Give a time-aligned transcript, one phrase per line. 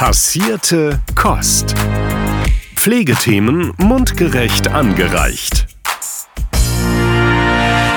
[0.00, 1.74] Passierte Kost.
[2.74, 5.66] Pflegethemen mundgerecht angereicht.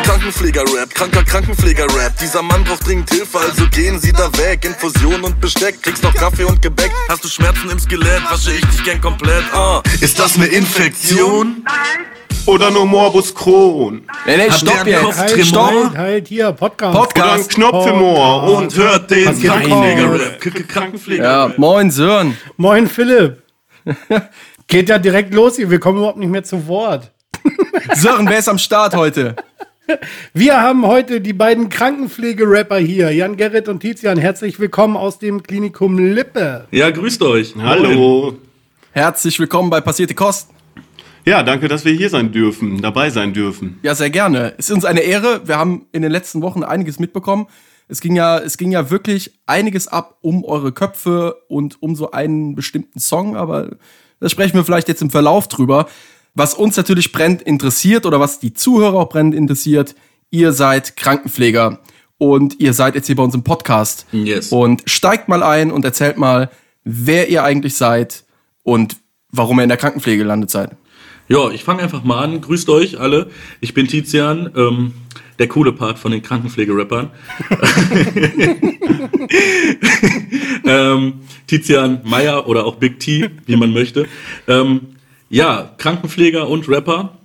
[0.04, 2.18] Krankenpfleger-Rap, kranker Krankenpfleger-Rap.
[2.20, 4.66] Dieser Mann braucht dringend Hilfe, also gehen Sie da weg.
[4.66, 6.92] Infusion und Besteck, kriegst noch Kaffee und Gebäck.
[7.08, 9.46] Hast du Schmerzen im Skelett, wasche ich dich gern komplett.
[9.54, 11.64] Ah, ist das eine Infektion?
[12.46, 14.02] Oder nur Morbus Crohn.
[14.26, 15.02] Nee, nee, stopp jetzt.
[15.02, 15.46] Kopftremor?
[15.46, 15.72] Stopp.
[15.72, 16.98] Halt, halt, hier, Podcast.
[16.98, 17.58] Podcast.
[17.58, 18.58] Oder ein Knopf im Ohr.
[18.58, 21.24] Und hört den Krankenpfleger.
[21.24, 22.38] Ja, moin Sören.
[22.58, 23.42] Moin, Philipp.
[24.68, 25.72] Geht ja direkt los hier.
[25.72, 27.12] Wir kommen überhaupt nicht mehr zu Wort.
[27.94, 29.36] Sören, wer ist am Start heute?
[30.34, 34.18] Wir haben heute die beiden Krankenpflegerapper hier, Jan Gerrit und Tizian.
[34.18, 36.68] Herzlich willkommen aus dem Klinikum Lippe.
[36.72, 37.54] Ja, grüßt euch.
[37.62, 38.38] Hallo.
[38.92, 40.50] Herzlich willkommen bei Passierte Kost.
[41.26, 43.80] Ja, danke, dass wir hier sein dürfen, dabei sein dürfen.
[43.82, 44.54] Ja, sehr gerne.
[44.58, 45.48] Es ist uns eine Ehre.
[45.48, 47.48] Wir haben in den letzten Wochen einiges mitbekommen.
[47.88, 52.12] Es ging ja, es ging ja wirklich einiges ab um eure Köpfe und um so
[52.12, 53.78] einen bestimmten Song, aber
[54.20, 55.88] da sprechen wir vielleicht jetzt im Verlauf drüber.
[56.34, 59.96] Was uns natürlich brennend interessiert oder was die Zuhörer auch brennend interessiert,
[60.32, 61.80] ihr seid Krankenpfleger
[62.18, 64.08] und ihr seid jetzt hier bei uns im Podcast.
[64.12, 64.50] Yes.
[64.52, 66.50] Und steigt mal ein und erzählt mal,
[66.84, 68.24] wer ihr eigentlich seid
[68.64, 68.98] und
[69.30, 70.72] warum ihr in der Krankenpflege gelandet seid.
[71.30, 72.42] Ja, ich fange einfach mal an.
[72.42, 73.30] Grüßt euch alle.
[73.62, 74.94] Ich bin Tizian, ähm,
[75.40, 77.10] der coole Part von den Krankenpflegerappern.
[80.66, 81.14] ähm,
[81.48, 84.08] Tizian Meyer oder auch Big T, wie man möchte.
[84.48, 84.82] Ähm,
[85.30, 87.18] ja, Krankenpfleger und Rapper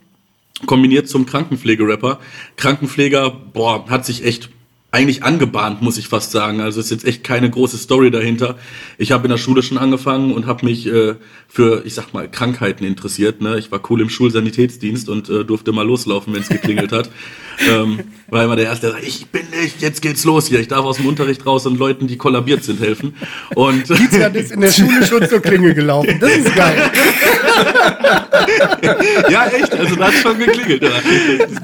[0.67, 2.19] kombiniert zum Krankenpflegerapper.
[2.57, 4.49] Krankenpfleger, boah, hat sich echt
[4.91, 6.63] eigentlich angebahnt, muss ich fast sagen.
[6.63, 8.57] Also ist jetzt echt keine große Story dahinter.
[8.97, 11.15] Ich habe in der Schule schon angefangen und habe mich äh,
[11.47, 13.43] für, ich sag mal, Krankheiten interessiert.
[13.43, 13.59] Ne?
[13.59, 17.11] Ich war cool im Schulsanitätsdienst und äh, durfte mal loslaufen, wenn es geklingelt hat.
[17.71, 20.61] ähm, war immer der Erste, der sagt, ich bin nicht, jetzt geht's los hier.
[20.61, 23.15] Ich darf aus dem Unterricht raus und Leuten, die kollabiert sind, helfen.
[23.55, 26.17] Und Tizian ist in der Schule schon zur Klinge gelaufen.
[26.19, 26.91] Das ist geil.
[29.31, 30.85] ja, echt, also da hat schon geklingelt.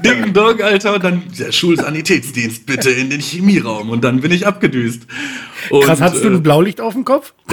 [0.03, 4.45] Ding Dong, Alter, und dann der Schulsanitätsdienst bitte in den Chemieraum und dann bin ich
[4.47, 5.03] abgedüst.
[5.69, 7.33] Und, Krass, hast du äh, ein Blaulicht auf dem Kopf?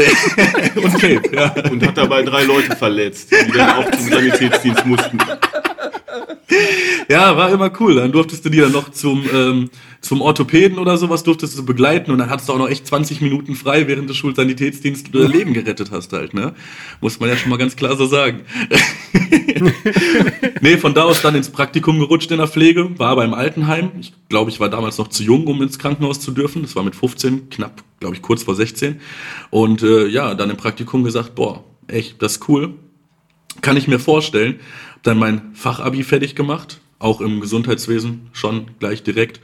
[0.76, 1.54] und Cape, ja.
[1.70, 5.18] Und hat dabei drei Leute verletzt, die dann auch zum Sanitätsdienst mussten.
[7.08, 7.96] Ja, war immer cool.
[7.96, 12.10] Dann durftest du die dann noch zum, ähm, zum Orthopäden oder sowas durftest du begleiten
[12.10, 15.54] und dann hattest du auch noch echt 20 Minuten frei, während des Schulsanitätsdienstes äh, Leben
[15.54, 16.54] gerettet hast halt, ne?
[17.00, 18.40] Muss man ja schon mal ganz klar so sagen.
[20.60, 23.90] nee, von da aus dann ins Praktikum gerutscht in der Pflege, war beim Altenheim.
[24.00, 26.62] Ich glaube, ich war damals noch zu jung, um ins Krankenhaus zu dürfen.
[26.62, 29.00] Das war mit 15, knapp, glaube ich, kurz vor 16.
[29.50, 32.74] Und äh, ja, dann im Praktikum gesagt, boah, echt, das ist cool.
[33.60, 34.60] Kann ich mir vorstellen.
[35.02, 39.40] Dann mein Fachabi fertig gemacht, auch im Gesundheitswesen schon gleich direkt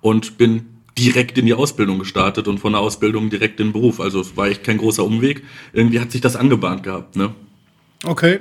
[0.00, 0.66] und bin
[0.98, 4.00] direkt in die Ausbildung gestartet und von der Ausbildung direkt in den Beruf.
[4.00, 5.42] Also es war echt kein großer Umweg.
[5.72, 7.34] Irgendwie hat sich das angebahnt gehabt, ne?
[8.04, 8.40] Okay.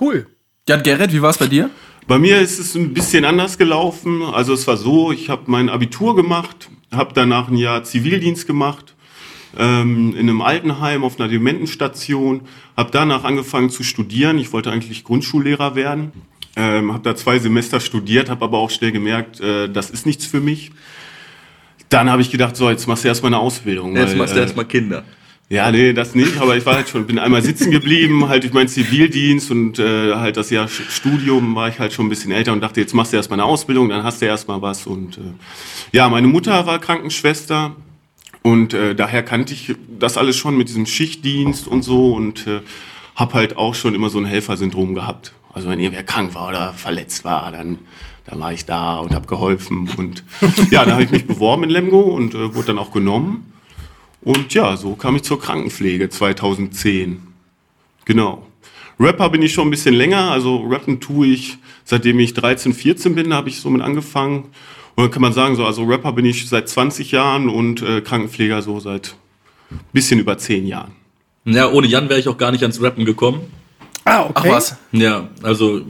[0.00, 0.26] Cool.
[0.68, 1.70] Jan Gerrit, wie war es bei dir?
[2.06, 4.22] Bei mir ist es ein bisschen anders gelaufen.
[4.22, 8.91] Also es war so, ich habe mein Abitur gemacht, habe danach ein Jahr Zivildienst gemacht
[9.58, 12.42] ähm, in einem Altenheim auf einer Dementenstation,
[12.76, 14.38] habe danach angefangen zu studieren.
[14.38, 16.12] Ich wollte eigentlich Grundschullehrer werden,
[16.56, 20.26] ähm, habe da zwei Semester studiert, habe aber auch schnell gemerkt, äh, das ist nichts
[20.26, 20.70] für mich.
[21.88, 23.94] Dann habe ich gedacht, so jetzt machst du erstmal eine Ausbildung.
[23.96, 25.04] Jetzt weil, machst du äh, erstmal Kinder.
[25.50, 28.54] ja, nee, das nicht, aber ich war halt schon, bin einmal sitzen geblieben, halt durch
[28.54, 32.54] meinen Zivildienst und äh, halt das Jahr Studium war ich halt schon ein bisschen älter
[32.54, 35.20] und dachte, jetzt machst du erstmal eine Ausbildung, dann hast du erstmal was und äh,
[35.92, 37.76] ja, meine Mutter war Krankenschwester
[38.42, 42.60] und äh, daher kannte ich das alles schon mit diesem Schichtdienst und so und äh,
[43.14, 45.32] habe halt auch schon immer so ein Helfersyndrom gehabt.
[45.52, 47.78] Also wenn irgendwer krank war oder verletzt war, dann,
[48.24, 50.24] dann war ich da und habe geholfen und
[50.70, 53.52] ja, da habe ich mich beworben in Lemgo und äh, wurde dann auch genommen.
[54.22, 57.22] Und ja, so kam ich zur Krankenpflege 2010.
[58.04, 58.46] Genau.
[59.02, 63.14] Rapper bin ich schon ein bisschen länger, also rappen tue ich, seitdem ich 13, 14
[63.14, 64.44] bin, da habe ich somit angefangen.
[64.94, 68.00] Und dann kann man sagen, so, also Rapper bin ich seit 20 Jahren und äh,
[68.00, 69.16] Krankenpfleger so seit
[69.92, 70.92] bisschen über 10 Jahren.
[71.44, 73.40] Ja, ohne Jan wäre ich auch gar nicht ans Rappen gekommen.
[74.04, 74.48] Ah, okay.
[74.50, 74.76] Ach was.
[74.92, 75.82] Ja, also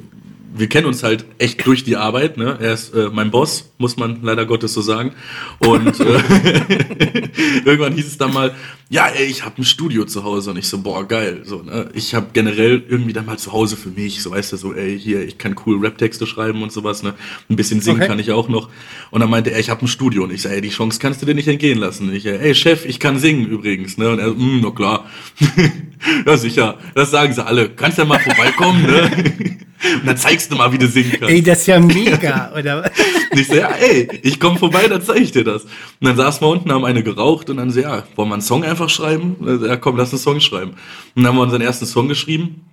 [0.55, 2.37] wir kennen uns halt echt durch die Arbeit.
[2.37, 2.59] Ne?
[2.61, 5.13] Er ist äh, mein Boss, muss man leider Gottes so sagen.
[5.59, 6.05] Und äh,
[7.65, 8.55] irgendwann hieß es dann mal,
[8.91, 10.51] ja, ey, ich habe ein Studio zu Hause.
[10.51, 11.43] Und ich so, boah, geil.
[11.45, 11.89] So, ne?
[11.95, 14.99] Ich habe generell irgendwie dann mal zu Hause für mich, so weißt du, so, ey,
[14.99, 17.03] hier, ich kann cool Rap-Texte schreiben und sowas.
[17.03, 17.15] Ne?
[17.49, 18.09] Ein bisschen singen Okay.
[18.09, 18.69] kann ich auch noch.
[19.11, 20.25] Und dann meinte er, ich habe ein Studio.
[20.25, 22.09] Und ich sage, ey, die Chance kannst du dir nicht entgehen lassen.
[22.09, 23.97] Und ich, ey, Chef, ich kann singen übrigens.
[23.97, 24.11] Ne?
[24.11, 25.07] Und er, mm, na klar.
[26.27, 26.79] ja, sicher.
[26.95, 27.71] Das sagen sie alle.
[27.71, 29.59] Kannst ja mal vorbeikommen, ne?
[30.01, 31.29] Und dann zeigst du mal, wie du singen kannst.
[31.29, 32.91] Ey, das ist ja mega, oder?
[33.31, 35.65] Und ich so, ja, ey, ich komme vorbei, dann zeige ich dir das.
[35.65, 35.71] Und
[36.01, 38.65] dann saßen wir unten, haben eine geraucht und dann so, ja, wollen wir einen Song
[38.65, 39.37] einfach schreiben?
[39.65, 40.73] Ja, komm, lass einen Song schreiben.
[41.15, 42.65] Und dann haben wir unseren ersten Song geschrieben.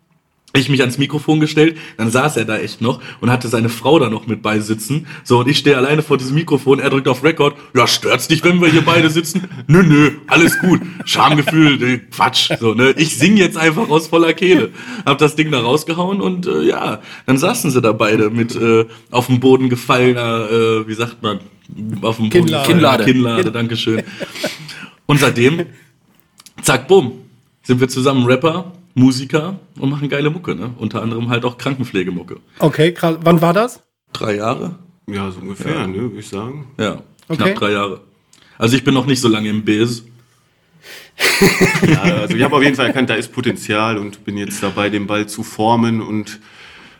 [0.53, 3.99] Ich mich ans Mikrofon gestellt, dann saß er da echt noch und hatte seine Frau
[3.99, 5.05] da noch mit beisitzen.
[5.23, 7.55] So, und ich stehe alleine vor diesem Mikrofon, er drückt auf Record.
[7.75, 9.47] Ja, stört's dich, wenn wir hier beide sitzen?
[9.67, 10.81] Nö, nö, alles gut.
[11.05, 12.49] Schamgefühl, äh, Quatsch.
[12.59, 12.95] So, ne?
[12.97, 14.71] Ich sing jetzt einfach aus voller Kehle.
[15.05, 18.85] Hab das Ding da rausgehauen und äh, ja, dann saßen sie da beide mit äh,
[19.11, 21.41] auf dem Boden gefallener, äh, wie sagt man,
[22.01, 22.65] auf dem Boden Kinnlade.
[22.65, 23.03] gefallener Kinnlade.
[23.03, 24.03] Kinnlade, Dankeschön.
[25.05, 25.67] Und seitdem,
[26.63, 27.11] zack, bumm,
[27.61, 30.71] sind wir zusammen Rapper, Musiker und machen geile Mucke, ne?
[30.77, 32.37] Unter anderem halt auch Krankenpflegemucke.
[32.59, 33.17] Okay, krass.
[33.21, 33.81] Wann war das?
[34.13, 34.75] Drei Jahre?
[35.07, 36.67] Ja, so ungefähr, ne, würde ich sagen.
[36.77, 37.43] Ja, Okay.
[37.43, 38.01] knapp drei Jahre.
[38.57, 40.03] Also ich bin noch nicht so lange im Biz.
[41.87, 44.89] Ja, also ich habe auf jeden Fall erkannt, da ist Potenzial und bin jetzt dabei,
[44.89, 46.39] den Ball zu formen und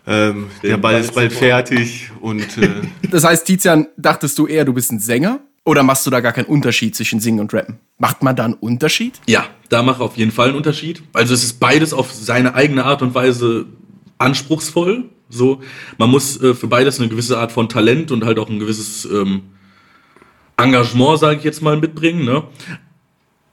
[0.05, 2.69] ähm, der Ball Ball ist bald fertig und äh,
[3.11, 5.39] Das heißt, Tizian, dachtest du eher, du bist ein Sänger?
[5.69, 7.77] Oder machst du da gar keinen Unterschied zwischen Singen und Rappen?
[7.99, 9.21] Macht man da einen Unterschied?
[9.27, 11.03] Ja, da macht auf jeden Fall einen Unterschied.
[11.13, 13.67] Also es ist beides auf seine eigene Art und Weise
[14.17, 15.05] anspruchsvoll.
[15.29, 15.61] So,
[15.99, 19.05] man muss äh, für beides eine gewisse Art von Talent und halt auch ein gewisses
[19.05, 19.43] ähm,
[20.57, 22.25] Engagement, sage ich jetzt mal, mitbringen.
[22.25, 22.45] Ne?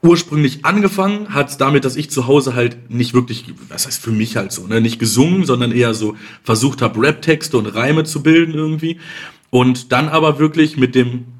[0.00, 4.10] Ursprünglich angefangen hat es damit, dass ich zu Hause halt nicht wirklich, was heißt für
[4.10, 8.22] mich halt so, ne, nicht gesungen, sondern eher so versucht habe, Rap-Texte und Reime zu
[8.22, 9.00] bilden irgendwie.
[9.50, 11.35] Und dann aber wirklich mit dem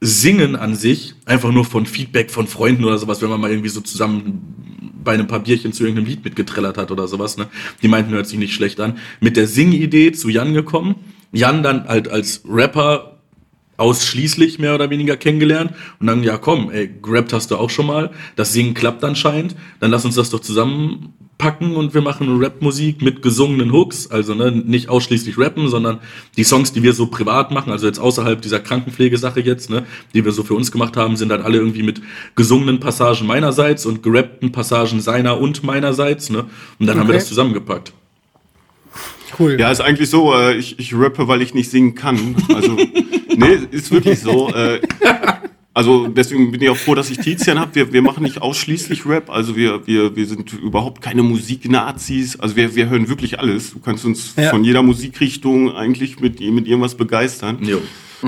[0.00, 3.70] Singen an sich, einfach nur von Feedback von Freunden oder sowas, wenn man mal irgendwie
[3.70, 4.54] so zusammen
[5.02, 7.46] bei einem paar Bierchen zu irgendeinem Lied mitgetrellert hat oder sowas, ne?
[7.82, 8.98] Die meinten, hört sich nicht schlecht an.
[9.20, 10.96] Mit der Singidee zu Jan gekommen.
[11.32, 13.13] Jan dann halt als Rapper
[13.76, 17.86] ausschließlich mehr oder weniger kennengelernt und dann, ja komm, ey, gerappt hast du auch schon
[17.86, 23.02] mal, das Singen klappt anscheinend, dann lass uns das doch zusammenpacken und wir machen Rapmusik
[23.02, 25.98] mit gesungenen Hooks, also ne, nicht ausschließlich rappen, sondern
[26.36, 29.84] die Songs, die wir so privat machen, also jetzt außerhalb dieser Krankenpflegesache jetzt, ne,
[30.14, 32.00] die wir so für uns gemacht haben, sind halt alle irgendwie mit
[32.36, 36.44] gesungenen Passagen meinerseits und gerappten Passagen seiner und meinerseits, ne,
[36.78, 37.20] und dann haben wir Okay.
[37.20, 37.92] das zusammengepackt.
[39.38, 39.56] Cool.
[39.58, 42.36] ja, ist eigentlich so, äh, ich, ich rappe, weil ich nicht singen kann.
[42.54, 42.76] Also,
[43.36, 44.52] nee, ist wirklich so.
[44.54, 44.80] Äh,
[45.76, 47.74] also deswegen bin ich auch froh, dass ich Tizian habe.
[47.74, 52.38] Wir, wir machen nicht ausschließlich Rap, also wir, wir, wir sind überhaupt keine Musiknazis.
[52.38, 53.72] Also wir, wir hören wirklich alles.
[53.72, 54.50] Du kannst uns Ja.
[54.50, 57.58] von jeder Musikrichtung eigentlich mit, mit irgendwas begeistern.
[57.62, 57.80] Jo.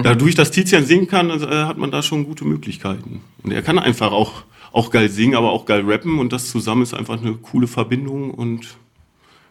[0.03, 3.21] Dadurch, dass Tizian singen kann, äh, hat man da schon gute Möglichkeiten.
[3.43, 4.43] Und er kann einfach auch,
[4.73, 8.33] auch geil singen, aber auch geil rappen und das zusammen ist einfach eine coole Verbindung
[8.33, 8.77] und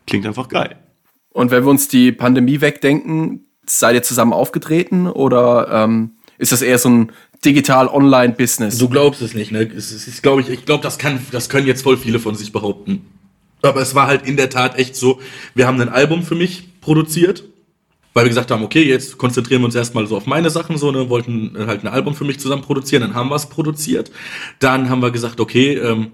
[0.05, 0.75] klingt einfach geil.
[1.31, 6.61] Und wenn wir uns die Pandemie wegdenken, seid ihr zusammen aufgetreten oder ähm, ist das
[6.61, 7.11] eher so ein
[7.43, 8.77] digital-online-Business?
[8.77, 9.69] Du glaubst es nicht, ne?
[9.75, 10.97] Es ist, glaube ich, ich glaube, das
[11.31, 13.05] das können jetzt voll viele von sich behaupten.
[13.61, 15.19] Aber es war halt in der Tat echt so,
[15.53, 17.43] wir haben ein Album für mich produziert,
[18.13, 20.91] weil wir gesagt haben, okay, jetzt konzentrieren wir uns erstmal so auf meine Sachen, so,
[20.91, 24.11] ne, wollten halt ein Album für mich zusammen produzieren, dann haben wir es produziert.
[24.59, 26.11] Dann haben wir gesagt, okay, ähm,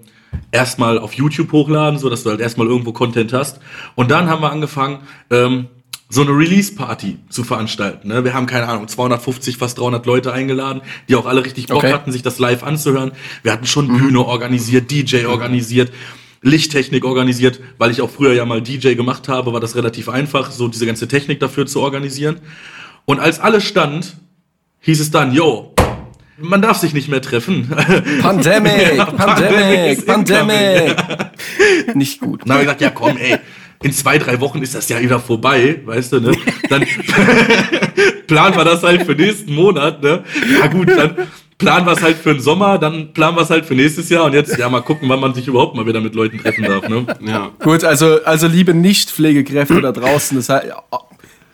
[0.50, 3.60] erstmal auf YouTube hochladen, so dass du halt erstmal irgendwo Content hast.
[3.94, 5.00] Und dann haben wir angefangen,
[5.30, 5.68] ähm,
[6.12, 8.08] so eine Release-Party zu veranstalten.
[8.08, 8.22] Ne?
[8.22, 11.92] Wir haben, keine Ahnung, 250, fast 300 Leute eingeladen, die auch alle richtig Bock Okay.
[11.94, 13.12] hatten, sich das live anzuhören.
[13.42, 15.90] Wir hatten schon Bühne organisiert, DJ organisiert,
[16.42, 20.50] Lichttechnik organisiert, weil ich auch früher ja mal DJ gemacht habe, war das relativ einfach,
[20.50, 22.40] so diese ganze Technik dafür zu organisieren.
[23.06, 24.14] Und als alles stand,
[24.80, 25.74] hieß es dann, yo,
[26.36, 27.68] man darf sich nicht mehr treffen.
[28.20, 31.96] Pandemic, Ja, Pandemic Pandemic, Pandemic.
[31.96, 32.42] Nicht gut.
[32.42, 33.38] Dann habe ich gesagt, ja komm, ey,
[33.82, 36.32] in zwei, drei Wochen ist das ja wieder vorbei, weißt du, ne?
[36.68, 36.84] Dann
[38.26, 40.24] planen wir das halt für nächsten Monat, ne?
[40.60, 41.16] Ja gut, dann
[41.58, 44.24] planen wir es halt für den Sommer, dann planen wir es halt für nächstes Jahr
[44.24, 46.88] und jetzt, ja, mal gucken, wann man sich überhaupt mal wieder mit Leuten treffen darf,
[46.88, 47.06] ne?
[47.20, 47.50] Ja.
[47.60, 50.66] Gut, also, also liebe Nicht-Pflegekräfte da draußen, das heißt,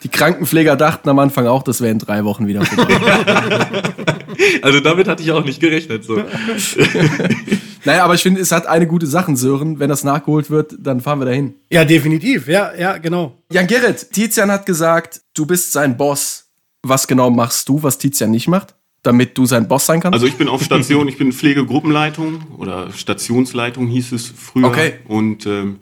[0.03, 2.95] die Krankenpfleger dachten am Anfang auch, das wäre in drei Wochen wieder vorbei.
[4.61, 6.23] Also damit hatte ich auch nicht gerechnet, so.
[7.85, 9.79] naja, aber ich finde, es hat eine gute Sache, Sören.
[9.79, 11.55] Wenn das nachgeholt wird, dann fahren wir dahin.
[11.71, 12.47] Ja, definitiv.
[12.47, 13.37] Ja, ja, genau.
[13.51, 16.45] Jan Gerrit, Tizian hat gesagt, du bist sein Boss.
[16.81, 20.13] Was genau machst du, was Tizian nicht macht, damit du sein Boss sein kannst?
[20.13, 24.67] Also ich bin auf Station, ich bin Pflegegruppenleitung oder Stationsleitung hieß es früher.
[24.67, 24.93] Okay.
[25.07, 25.79] Und ähm,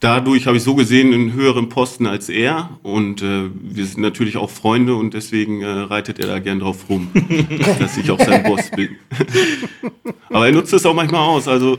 [0.00, 2.70] dadurch habe ich so gesehen einen höheren Posten als er.
[2.82, 6.88] Und äh, wir sind natürlich auch Freunde und deswegen äh, reitet er da gern drauf
[6.88, 7.08] rum,
[7.78, 8.96] dass ich auch sein Boss bin.
[10.30, 11.46] Aber er nutzt es auch manchmal aus.
[11.46, 11.78] Also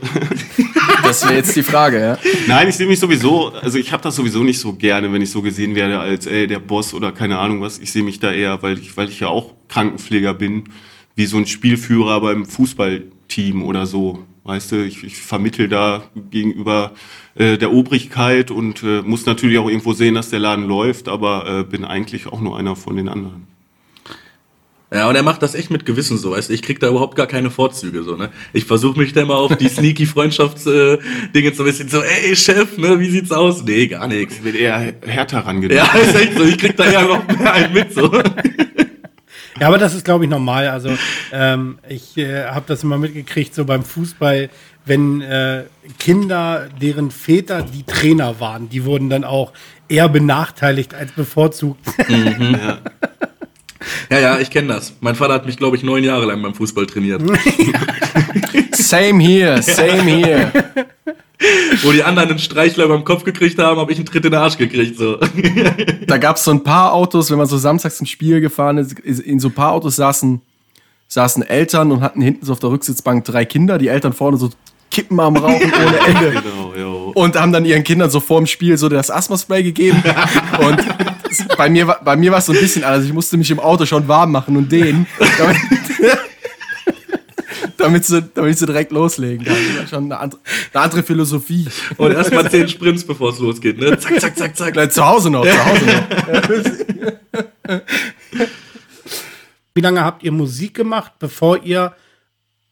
[1.02, 2.18] das wäre jetzt die Frage, ja.
[2.46, 5.30] Nein, ich sehe mich sowieso, also ich habe das sowieso nicht so gerne, wenn ich
[5.30, 7.78] so gesehen werde als ey, der Boss oder keine Ahnung was.
[7.80, 10.64] Ich sehe mich da eher, weil ich, weil ich ja auch Krankenpfleger bin,
[11.16, 14.24] wie so ein Spielführer beim Fußballteam oder so.
[14.44, 16.92] Weißt du, ich, ich vermittel da gegenüber
[17.36, 21.60] äh, der Obrigkeit und äh, muss natürlich auch irgendwo sehen, dass der Laden läuft, aber
[21.60, 23.46] äh, bin eigentlich auch nur einer von den anderen.
[24.92, 27.16] Ja, und er macht das echt mit Gewissen so, weißt du, ich krieg da überhaupt
[27.16, 28.28] gar keine Vorzüge so, ne?
[28.52, 32.36] Ich versuche mich da immer auf die sneaky Freundschafts-Dinge äh, so ein bisschen so, ey
[32.36, 33.64] Chef, ne, wie sieht's aus?
[33.64, 34.34] Nee, gar nichts.
[34.36, 35.82] Ich bin eher härter rangegangen.
[35.82, 38.12] Ja, ist echt so, ich krieg da eher noch mehr einen mit so.
[39.60, 40.68] Ja, aber das ist, glaube ich, normal.
[40.68, 40.90] Also
[41.32, 44.48] ähm, ich äh, habe das immer mitgekriegt, so beim Fußball,
[44.84, 45.64] wenn äh,
[45.98, 49.52] Kinder, deren Väter die Trainer waren, die wurden dann auch
[49.88, 51.80] eher benachteiligt als bevorzugt.
[52.08, 52.78] Mhm, ja.
[54.10, 54.94] Ja, ja, ich kenne das.
[55.00, 57.20] Mein Vater hat mich, glaube ich, neun Jahre lang beim Fußball trainiert.
[58.72, 60.52] Same here, same here.
[61.82, 64.40] Wo die anderen einen Streichler beim Kopf gekriegt haben, habe ich einen Tritt in den
[64.40, 64.98] Arsch gekriegt.
[64.98, 65.18] So.
[66.06, 68.98] Da gab es so ein paar Autos, wenn man so samstags im Spiel gefahren ist,
[69.00, 70.40] in so ein paar Autos saßen,
[71.08, 74.50] saßen Eltern und hatten hinten so auf der Rücksitzbank drei Kinder, die Eltern vorne so
[74.90, 76.42] Kippen am Rauchen ohne Ende.
[76.74, 77.12] Genau.
[77.14, 80.02] Und haben dann ihren Kindern so vor dem Spiel so das Asthma-Spray gegeben.
[80.66, 80.80] Und
[81.58, 83.04] bei mir, war- bei mir war es so ein bisschen anders.
[83.04, 85.06] Ich musste mich im Auto schon warm machen und dehnen,
[87.82, 89.54] damit, sie, damit sie direkt loslegen kann.
[89.54, 90.40] Das war schon eine andere,
[90.72, 91.66] eine andere Philosophie.
[91.96, 93.78] Und erstmal zehn Sprints, bevor es losgeht.
[93.78, 93.98] Ne?
[93.98, 94.72] Zack, zack, zack, zack.
[94.72, 97.80] Gleich zu Hause noch, zu Hause noch.
[99.74, 101.94] Wie lange habt ihr Musik gemacht, bevor ihr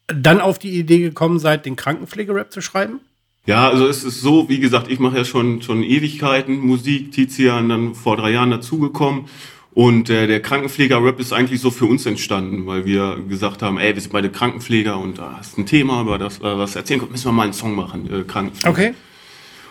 [0.07, 3.01] dann auf die Idee gekommen seid, den Krankenpflegerap zu schreiben?
[3.47, 7.69] Ja, also es ist so, wie gesagt, ich mache ja schon, schon Ewigkeiten Musik, Tizian
[7.69, 9.27] dann vor drei Jahren dazugekommen.
[9.73, 13.95] Und äh, der Krankenpfleger-Rap ist eigentlich so für uns entstanden, weil wir gesagt haben, ey,
[13.95, 17.13] wir sind beide Krankenpfleger und da ist ein Thema, über das äh, was erzählen kommt,
[17.13, 18.71] müssen wir mal einen Song machen, äh, Krankenpfleger.
[18.71, 18.95] Okay.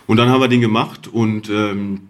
[0.08, 2.02] Und dann haben wir den gemacht und ähm,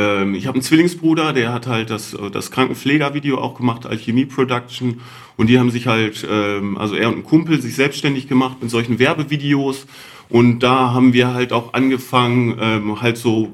[0.00, 5.00] ähm, ich habe einen Zwillingsbruder, der hat halt das, das Krankenpfleger-Video auch gemacht, Alchemie Production.
[5.36, 8.70] Und die haben sich halt, ähm, also er und ein Kumpel, sich selbstständig gemacht mit
[8.70, 9.86] solchen Werbevideos.
[10.30, 13.52] Und da haben wir halt auch angefangen, ähm, halt so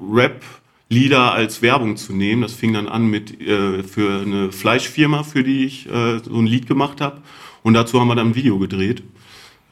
[0.89, 2.43] Rap-Lieder als Werbung zu nehmen.
[2.43, 6.47] Das fing dann an mit äh, für eine Fleischfirma, für die ich äh, so ein
[6.47, 7.23] Lied gemacht habe.
[7.63, 9.03] Und dazu haben wir dann ein Video gedreht.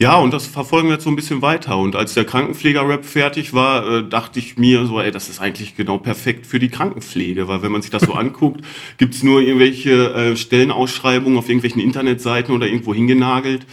[0.00, 1.78] Ja, und das verfolgen wir jetzt so ein bisschen weiter.
[1.78, 5.76] Und als der Krankenpfleger-Rap fertig war, äh, dachte ich mir so, ey, das ist eigentlich
[5.76, 7.46] genau perfekt für die Krankenpflege.
[7.46, 8.62] Weil wenn man sich das so anguckt,
[8.98, 13.66] gibt's nur irgendwelche äh, Stellenausschreibungen auf irgendwelchen Internetseiten oder irgendwo hingenagelt.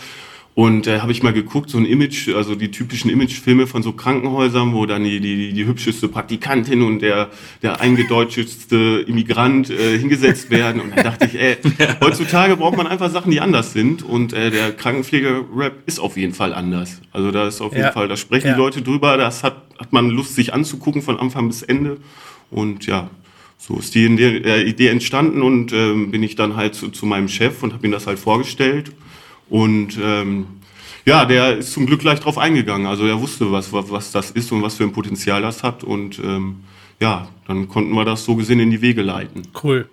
[0.53, 3.93] Und äh, habe ich mal geguckt, so ein Image, also die typischen Imagefilme von so
[3.93, 7.29] Krankenhäusern, wo dann die, die, die hübscheste Praktikantin und der,
[7.61, 10.81] der eingedeutscheste Immigrant äh, hingesetzt werden.
[10.81, 11.55] Und dann dachte ich, ey,
[12.01, 14.03] heutzutage braucht man einfach Sachen, die anders sind.
[14.03, 16.99] Und äh, der Krankenpfleger-Rap ist auf jeden Fall anders.
[17.11, 17.91] Also da ist auf jeden Ja.
[17.93, 18.53] Fall, da sprechen Ja.
[18.53, 21.97] die Leute drüber, das hat, hat man Lust, sich anzugucken von Anfang bis Ende.
[22.49, 23.09] Und ja,
[23.57, 27.05] so ist die Idee, äh, Idee entstanden und ähm, bin ich dann halt zu, zu
[27.05, 28.91] meinem Chef und habe ihm das halt vorgestellt.
[29.51, 30.47] Und ähm,
[31.05, 32.87] ja, der ist zum Glück gleich drauf eingegangen.
[32.87, 35.83] Also er wusste, was, was, was das ist und was für ein Potenzial das hat.
[35.83, 36.61] Und ähm,
[37.01, 39.43] ja, dann konnten wir das so gesehen in die Wege leiten.
[39.61, 39.89] Cool.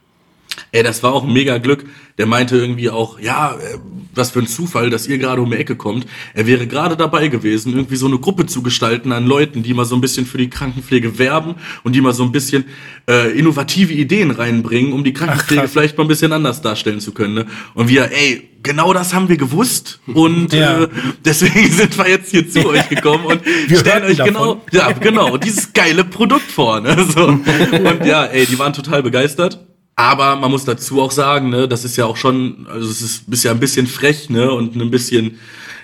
[0.73, 1.85] Ey, das war auch ein mega Glück.
[2.19, 3.79] Der meinte irgendwie auch, ja, äh,
[4.15, 6.07] was für ein Zufall, dass ihr gerade um die Ecke kommt.
[6.35, 9.85] Er wäre gerade dabei gewesen, irgendwie so eine Gruppe zu gestalten an Leuten, die mal
[9.85, 12.65] so ein bisschen für die Krankenpflege werben und die mal so ein bisschen
[13.09, 15.73] äh, innovative Ideen reinbringen, um die Krankenpflege krass.
[15.73, 17.35] vielleicht mal ein bisschen anders darstellen zu können.
[17.35, 17.47] Ne?
[17.75, 20.83] Und wir, ey, genau das haben wir gewusst und Ja.
[20.83, 20.89] äh,
[21.25, 24.35] deswegen sind wir jetzt hier zu euch gekommen und Wir stellen euch davon.
[24.35, 26.81] genau, ja, genau, dieses geile Produkt vor.
[26.81, 26.97] Ne?
[27.15, 27.27] So.
[27.29, 29.65] Und ja, ey, die waren total begeistert.
[29.99, 33.43] Aber man muss dazu auch sagen, ne, das ist ja auch schon, also es ist,
[33.43, 35.39] ja ein bisschen frech, ne, und ein bisschen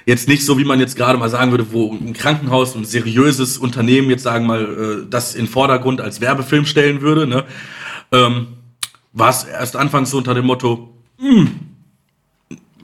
[0.07, 3.59] jetzt nicht so, wie man jetzt gerade mal sagen würde, wo ein Krankenhaus, ein seriöses
[3.59, 7.43] Unternehmen jetzt sagen mal, äh, das in Vordergrund als Werbefilm stellen würde, ne,
[8.13, 8.47] ähm,
[9.13, 11.51] war es erst anfangs so unter dem Motto, hm,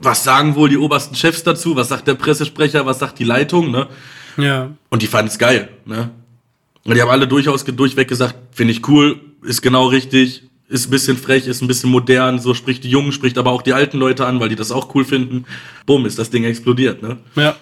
[0.01, 3.71] was sagen wohl die obersten Chefs dazu, was sagt der Pressesprecher, was sagt die Leitung,
[3.71, 3.87] ne,
[4.35, 4.69] Ja.
[4.89, 6.09] und die fanden es geil, ne?
[6.83, 10.91] Und die haben alle durchaus durchweg gesagt, finde ich cool, ist genau richtig, ist ein
[10.91, 13.97] bisschen frech, ist ein bisschen modern, so spricht die Jungen, spricht aber auch die alten
[13.97, 15.45] Leute an, weil die das auch cool finden.
[15.85, 17.17] Bumm, ist das Ding explodiert, ne?
[17.35, 17.55] Ja.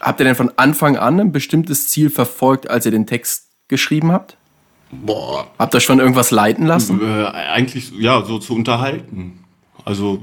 [0.00, 4.12] Habt ihr denn von Anfang an ein bestimmtes Ziel verfolgt, als ihr den Text geschrieben
[4.12, 4.36] habt?
[4.90, 5.50] Boah.
[5.58, 7.00] Habt ihr schon irgendwas leiten lassen?
[7.00, 9.40] Äh, eigentlich, ja, so zu unterhalten.
[9.84, 10.20] Also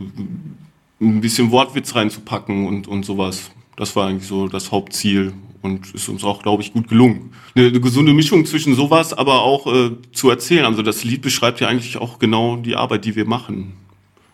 [1.01, 3.49] ein bisschen Wortwitz reinzupacken und, und sowas.
[3.75, 7.31] Das war eigentlich so das Hauptziel und ist uns auch, glaube ich, gut gelungen.
[7.55, 10.65] Eine, eine gesunde Mischung zwischen sowas, aber auch äh, zu erzählen.
[10.65, 13.73] Also das Lied beschreibt ja eigentlich auch genau die Arbeit, die wir machen.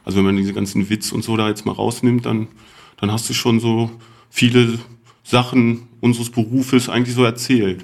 [0.03, 2.47] Also wenn man diese ganzen Witz und so da jetzt mal rausnimmt, dann,
[2.99, 3.89] dann hast du schon so
[4.29, 4.79] viele
[5.23, 7.83] Sachen unseres Berufes eigentlich so erzählt.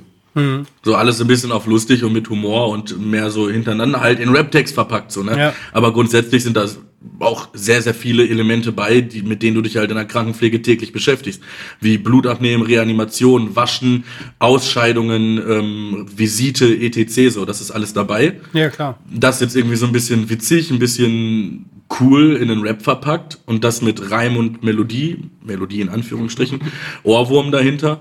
[0.84, 4.30] So alles ein bisschen auf lustig und mit Humor und mehr so hintereinander halt in
[4.30, 5.38] Rap-Text verpackt, so, ne?
[5.38, 5.54] Ja.
[5.74, 6.80] Aber grundsätzlich sind das
[7.20, 10.62] auch sehr, sehr viele Elemente bei, die, mit denen du dich halt in der Krankenpflege
[10.62, 11.41] täglich beschäftigst.
[11.79, 14.05] Wie Blutabnehmen, Reanimation, Waschen,
[14.39, 17.34] Ausscheidungen, ähm, Visite, etc.
[17.34, 18.39] So, das ist alles dabei.
[18.53, 19.00] Ja, klar.
[19.12, 21.65] Das jetzt irgendwie so ein bisschen witzig, ein bisschen
[22.00, 26.60] cool in den Rap verpackt und das mit Reim und Melodie, Melodie in Anführungsstrichen,
[27.03, 28.00] Ohrwurm dahinter.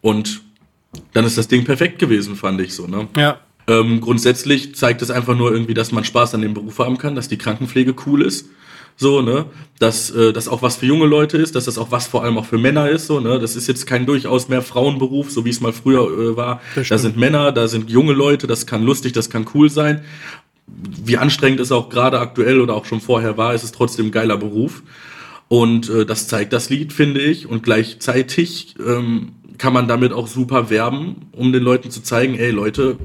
[0.00, 0.42] Und
[1.12, 3.08] dann ist das Ding perfekt gewesen, fand ich so, ne?
[3.16, 3.40] Ja.
[3.68, 7.14] Ähm, grundsätzlich zeigt es einfach nur irgendwie, dass man Spaß an dem Beruf haben kann,
[7.14, 8.48] dass die Krankenpflege cool ist.
[8.98, 9.46] So, ne?
[9.78, 12.38] Dass äh, das auch was für junge Leute ist, dass das auch was vor allem
[12.38, 13.38] auch für Männer ist, so, ne?
[13.38, 16.62] Das ist jetzt kein durchaus mehr Frauenberuf, so wie es mal früher äh, war.
[16.88, 20.02] Da sind Männer, da sind junge Leute, das kann lustig, das kann cool sein.
[20.66, 24.12] Wie anstrengend es auch gerade aktuell oder auch schon vorher war, ist es trotzdem ein
[24.12, 24.82] geiler Beruf.
[25.48, 27.46] Und äh, das zeigt das Lied, finde ich.
[27.46, 32.50] Und gleichzeitig ähm, kann man damit auch super werben, um den Leuten zu zeigen, ey
[32.50, 32.96] Leute,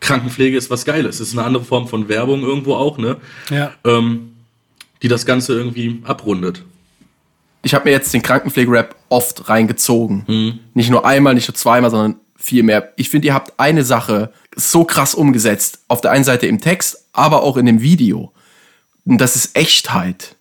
[0.00, 1.20] Krankenpflege ist was Geiles.
[1.20, 3.16] Es ist eine andere Form von Werbung irgendwo auch, ne?
[3.50, 3.72] Ja.
[3.84, 4.32] Ähm,
[5.02, 6.64] die das Ganze irgendwie abrundet.
[7.62, 10.60] ich habe mir jetzt den Krankenpflegerap oft reingezogen.
[10.74, 12.92] Nicht nur einmal, nicht nur zweimal, sondern viel mehr.
[12.96, 15.80] Ich finde, ihr habt eine Sache so krass umgesetzt.
[15.88, 18.32] Auf der einen Seite im Text, aber auch in dem Video.
[19.04, 20.36] Und das ist Echtheit.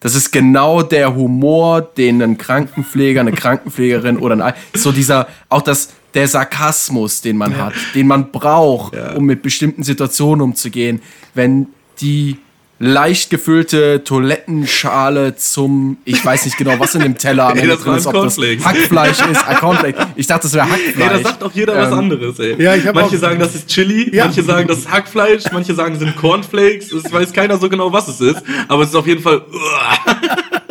[0.00, 5.60] Das ist genau der Humor, den ein Krankenpfleger, eine Krankenpflegerin oder ein, so dieser, auch
[5.60, 11.00] das, der Sarkasmus, den man hat, den man braucht, um mit bestimmten Situationen umzugehen.
[11.34, 11.68] Wenn
[12.00, 12.38] die
[12.82, 17.74] leicht gefüllte Toilettenschale zum, ich weiß nicht genau, was in dem Teller am Ey, Ende
[17.74, 18.38] das drin ist, ob das.
[18.38, 20.06] Hackfleisch ist, Cornflakes.
[20.16, 20.96] Ich dachte, das wäre Hackfleisch.
[21.12, 22.60] Ey, da sagt auch jeder was Ähm, anderes, ey.
[22.62, 24.24] ja, ich hab manche auch- sagen, das ist Chili, Ja.
[24.24, 26.90] manche sagen, das ist Hackfleisch, manche sagen, es sind Cornflakes.
[26.90, 28.42] Es weiß keiner so genau, was es ist.
[28.66, 29.42] Aber es ist auf jeden Fall.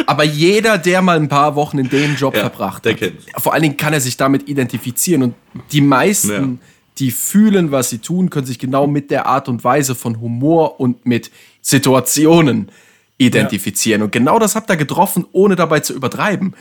[0.10, 3.26] Aber jeder, der mal ein paar Wochen in dem Job Ja, verbracht der hat, kennt's.
[3.38, 5.22] vor allen Dingen kann er sich damit identifizieren.
[5.22, 5.36] Und
[5.72, 6.68] die meisten, Ja.
[6.98, 10.80] die fühlen, was sie tun, können sich genau mit der Art und Weise von Humor
[10.80, 11.30] und mit
[11.62, 12.72] Situationen
[13.20, 14.02] identifizieren.
[14.02, 16.56] Und genau das habt ihr getroffen, ohne dabei zu übertreiben.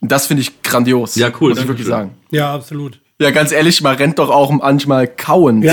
[0.00, 1.14] Das finde ich grandios.
[1.14, 1.92] Ja, cool, Muss ich wirklich schön.
[1.92, 2.10] sagen.
[2.32, 2.98] Ja, absolut.
[3.20, 5.64] Ja, ganz ehrlich, man rennt doch auch manchmal kauend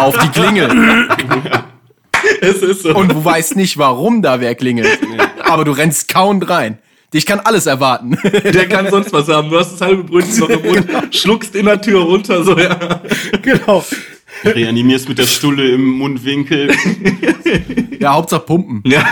[0.00, 0.68] auf die Klingel.
[2.40, 2.92] es ist so.
[2.96, 4.98] Und du weißt nicht, warum da wer klingelt.
[5.52, 6.78] Aber du rennst kauend rein.
[7.12, 8.16] Dich kann alles erwarten.
[8.22, 9.50] der kann sonst was haben.
[9.50, 13.02] Du hast das halbe Brötchen noch im Mund, schluckst in der Tür runter, so, ja.
[13.42, 13.84] Genau.
[14.44, 16.74] Reanimierst mit der Stulle im Mundwinkel.
[18.00, 18.82] Ja, Hauptsache Pumpen.
[18.90, 19.04] Ja,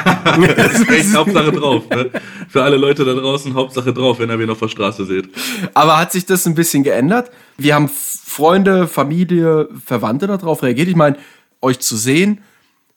[0.57, 1.83] das ist echt Hauptsache drauf.
[1.91, 2.11] Ne?
[2.49, 5.29] Für alle Leute da draußen, Hauptsache drauf, wenn ihr wen auf der Straße seht.
[5.75, 7.31] Aber hat sich das ein bisschen geändert?
[7.59, 10.89] Wir haben Freunde, Familie, Verwandte darauf reagiert.
[10.89, 11.17] Ich meine,
[11.61, 12.41] euch zu sehen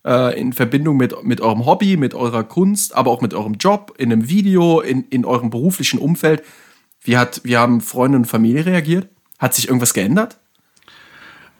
[0.05, 3.93] äh, in Verbindung mit, mit eurem Hobby, mit eurer Kunst, aber auch mit eurem Job,
[3.97, 6.43] in einem Video, in, in eurem beruflichen Umfeld.
[7.01, 9.09] Wie, hat, wie haben Freunde und Familie reagiert?
[9.39, 10.37] Hat sich irgendwas geändert?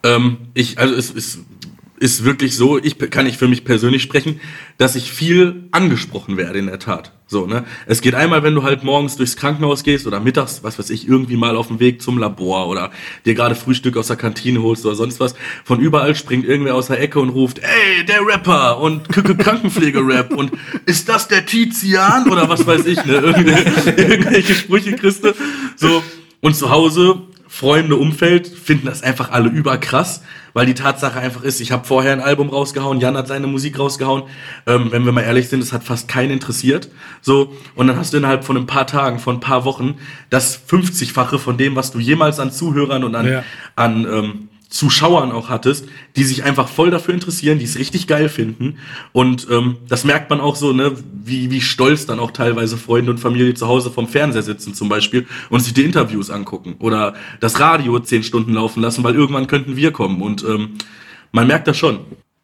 [0.04, 1.40] Ähm, ich, also es ist,
[2.00, 4.40] ist wirklich so, ich kann ich für mich persönlich sprechen,
[4.78, 7.14] dass ich viel angesprochen werde in der Tat.
[7.34, 7.66] So, ne?
[7.88, 11.08] Es geht einmal, wenn du halt morgens durchs Krankenhaus gehst oder mittags, was weiß ich,
[11.08, 12.92] irgendwie mal auf dem Weg zum Labor oder
[13.26, 15.34] dir gerade Frühstück aus der Kantine holst oder sonst was.
[15.64, 20.52] Von überall springt irgendwer aus der Ecke und ruft, ey, der Rapper und Krankenpflege-Rap und
[20.86, 23.14] ist das der Tizian oder was weiß ich, ne?
[23.14, 25.34] Irgendwelche, irgendwelche Sprüche du.
[25.76, 26.04] So,
[26.42, 27.20] und zu Hause
[27.56, 32.12] Freunde, Umfeld finden das einfach alle überkrass, weil die Tatsache einfach ist, ich habe vorher
[32.12, 34.24] ein Album rausgehauen, Jan hat seine Musik rausgehauen.
[34.66, 36.90] Ähm, wenn wir mal ehrlich sind, es hat fast keinen interessiert.
[37.22, 40.00] So und dann hast du innerhalb von ein paar Tagen, von ein paar Wochen
[40.32, 43.44] das 50-fache von dem, was du jemals an Zuhörern und an, Ja.
[43.76, 48.28] an ähm, Zuschauern auch hattest, die sich einfach voll dafür interessieren, die es richtig geil
[48.28, 48.80] finden.
[49.12, 53.12] Und ähm, das merkt man auch so, ne, wie, wie stolz dann auch teilweise Freunde
[53.12, 57.14] und Familie zu Hause vom Fernseher sitzen zum Beispiel und sich die Interviews angucken oder
[57.40, 60.24] das Radio zehn Stunden laufen lassen, weil irgendwann könnten wir kommen.
[60.24, 60.72] Und ähm,
[61.32, 62.00] man merkt das schon.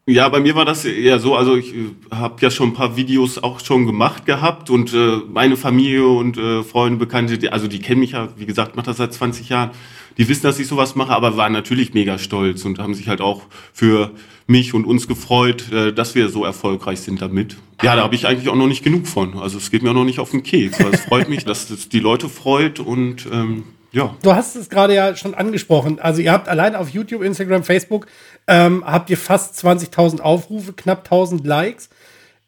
[0.06, 1.74] Ja, bei mir war das eher so, also ich
[2.12, 6.38] habe ja schon ein paar Videos auch schon gemacht gehabt und äh, meine Familie und
[6.38, 9.48] äh, Freunde, Bekannte, die, also die kennen mich ja, wie gesagt, mache das seit 20
[9.48, 9.70] Jahren,
[10.18, 13.20] die wissen, dass ich sowas mache, aber waren natürlich mega stolz und haben sich halt
[13.20, 13.42] auch
[13.72, 14.12] für
[14.46, 17.56] mich und uns gefreut, äh, dass wir so erfolgreich sind damit.
[17.82, 19.38] Ja, da habe ich eigentlich auch noch nicht genug von.
[19.38, 21.88] Also es geht mir auch noch nicht auf den Keks, es freut mich, dass es
[21.88, 24.14] die Leute freut und ähm, ja.
[24.22, 25.98] Du hast es gerade ja schon angesprochen.
[25.98, 28.06] Also ihr habt allein auf YouTube, Instagram, Facebook
[28.46, 31.88] ähm, habt ihr fast 20.000 Aufrufe, knapp 1.000 Likes.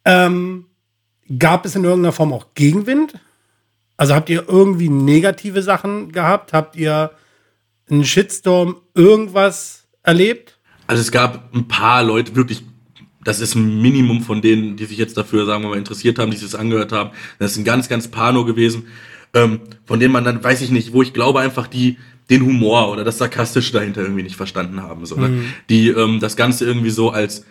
[0.04, 0.66] Ähm,
[1.38, 3.14] gab es in irgendeiner Form auch Gegenwind?
[3.96, 6.52] Also habt ihr irgendwie negative Sachen gehabt?
[6.52, 7.10] Habt ihr
[7.92, 10.58] einen Shitstorm, irgendwas erlebt?
[10.86, 12.64] Also es gab ein paar Leute, wirklich,
[13.24, 16.30] das ist ein Minimum von denen, die sich jetzt dafür, sagen wir mal, interessiert haben,
[16.30, 17.10] die sich das angehört haben.
[17.38, 18.88] Das ist ein ganz, ganz nur gewesen,
[19.34, 21.98] ähm, von denen man dann, weiß ich nicht, wo ich glaube einfach, die
[22.30, 25.04] den Humor oder das Sarkastische dahinter irgendwie nicht verstanden haben.
[25.06, 25.44] So, ne?
[25.68, 27.44] Die ähm, das Ganze irgendwie so als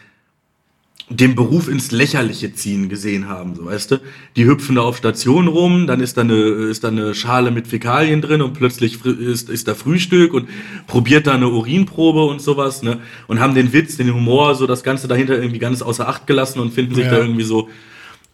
[1.14, 3.98] den Beruf ins Lächerliche ziehen gesehen haben, so weißt du.
[4.36, 7.68] Die hüpfen da auf Station rum, dann ist da eine, ist da eine Schale mit
[7.68, 10.48] Fäkalien drin und plötzlich ist, ist da Frühstück und
[10.88, 13.00] probiert da eine Urinprobe und sowas, ne?
[13.28, 16.60] Und haben den Witz, den Humor, so das Ganze dahinter irgendwie ganz außer Acht gelassen
[16.60, 17.12] und finden sich Ja.
[17.12, 17.70] da irgendwie so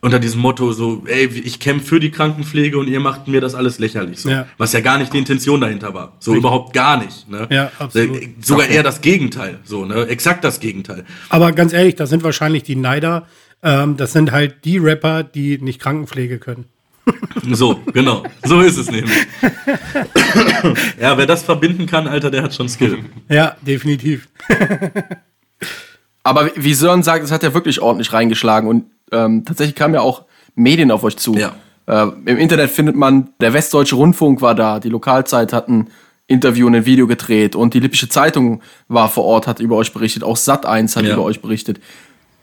[0.02, 3.56] unter diesem Motto so, ey, ich kämpfe für die Krankenpflege und ihr macht mir das
[3.56, 4.30] alles lächerlich, so.
[4.30, 4.46] Ja.
[4.58, 6.14] Was ja gar nicht die Intention dahinter war.
[6.20, 7.48] So überhaupt gar nicht, ne?
[7.50, 8.22] Ja, absolut.
[8.42, 10.06] Sogar eher das Gegenteil, so, ne?
[10.08, 11.06] Exakt das Gegenteil.
[11.30, 13.28] Aber ganz ehrlich, das sind wahrscheinlich die Neider.
[13.64, 16.66] Ähm, das sind halt die Rapper, die nicht Krankenpflege können.
[17.50, 18.24] So, genau.
[18.44, 19.16] So ist es nämlich.
[21.00, 23.00] ja, wer das verbinden kann, Alter, der hat schon Skill.
[23.30, 24.28] Ja, definitiv.
[26.24, 30.02] Aber wie Sören sagt, es hat ja wirklich ordentlich reingeschlagen und ähm, tatsächlich kamen ja
[30.02, 30.24] auch
[30.56, 31.36] Medien auf euch zu.
[31.36, 31.54] Ja.
[31.88, 35.90] Äh, Im Internet findet man, der Westdeutsche Rundfunk war da, die Lokalzeit hat ein
[36.28, 39.94] Interview und ein Video gedreht und die Lippische Zeitung war vor Ort, hat über euch
[39.94, 41.14] berichtet, auch Sat1 hat Ja.
[41.14, 41.80] über euch berichtet.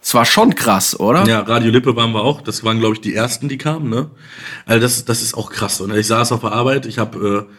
[0.01, 1.27] Es war schon krass, oder?
[1.27, 2.43] Ja, Radio Lippe waren wir auch.
[2.43, 4.11] Das waren, glaube ich, die ersten, die kamen, ne?
[4.67, 5.81] Also das, das ist auch krass.
[5.81, 7.53] Und ich saß auf der Arbeit, ich habe äh,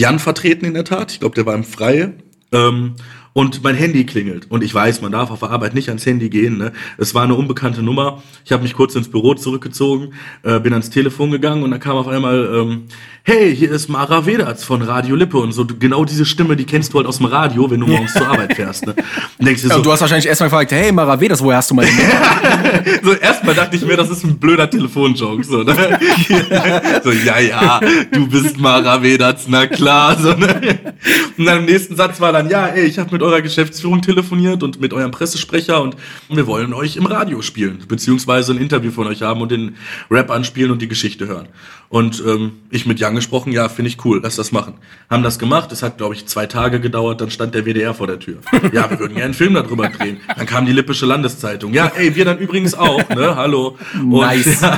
[0.00, 1.10] Jan vertreten in der Tat.
[1.12, 2.14] Ich glaube, der war im Freie.
[2.52, 2.94] Ähm,
[3.34, 4.46] und mein Handy klingelt.
[4.48, 6.56] Und ich weiß, man darf auf der Arbeit nicht ans Handy gehen.
[6.56, 6.72] Ne?
[6.98, 8.22] Es war eine unbekannte Nummer.
[8.44, 11.96] Ich habe mich kurz ins Büro zurückgezogen, äh, bin ans Telefon gegangen und dann kam
[11.96, 12.84] auf einmal, ähm,
[13.24, 15.38] hey, hier ist Mara Vedatz von Radio Lippe.
[15.38, 18.12] Und so genau diese Stimme, die kennst du halt aus dem Radio, wenn du morgens
[18.12, 18.86] zur Arbeit fährst.
[18.86, 18.94] Ne?
[19.38, 21.72] Und denkst dir Ja, so, und du hast wahrscheinlich erstmal gefragt, hey Maravedas, woher hast
[21.72, 22.92] du meine Nummer?
[23.02, 25.42] so erstmal dachte ich mir, das ist ein blöder Telefonjoke.
[25.42, 25.74] So, ne?
[27.02, 27.80] so ja, ja,
[28.12, 30.16] du bist Mara Vedatz, na klar.
[30.20, 30.78] So, ne?
[31.36, 34.62] Und dann im nächsten Satz war dann, ja, ey, ich habe mit eurer Geschäftsführung telefoniert
[34.62, 35.96] und mit eurem Pressesprecher und
[36.28, 39.76] wir wollen euch im Radio spielen, beziehungsweise ein Interview von euch haben und den
[40.10, 41.48] Rap anspielen und die Geschichte hören.
[41.88, 44.74] Und ähm, ich mit Jan gesprochen, ja, finde ich cool, lass das machen.
[45.08, 48.06] Haben das gemacht, es hat, glaube ich, zwei Tage gedauert, dann stand der WDR vor
[48.06, 48.38] der Tür.
[48.72, 50.18] Ja, wir würden gerne einen Film darüber drehen.
[50.36, 51.72] Dann kam die Lippische Landeszeitung.
[51.72, 53.36] Ja, ey, wir dann übrigens auch, ne?
[53.36, 53.78] Hallo.
[53.94, 54.60] Und, Nice.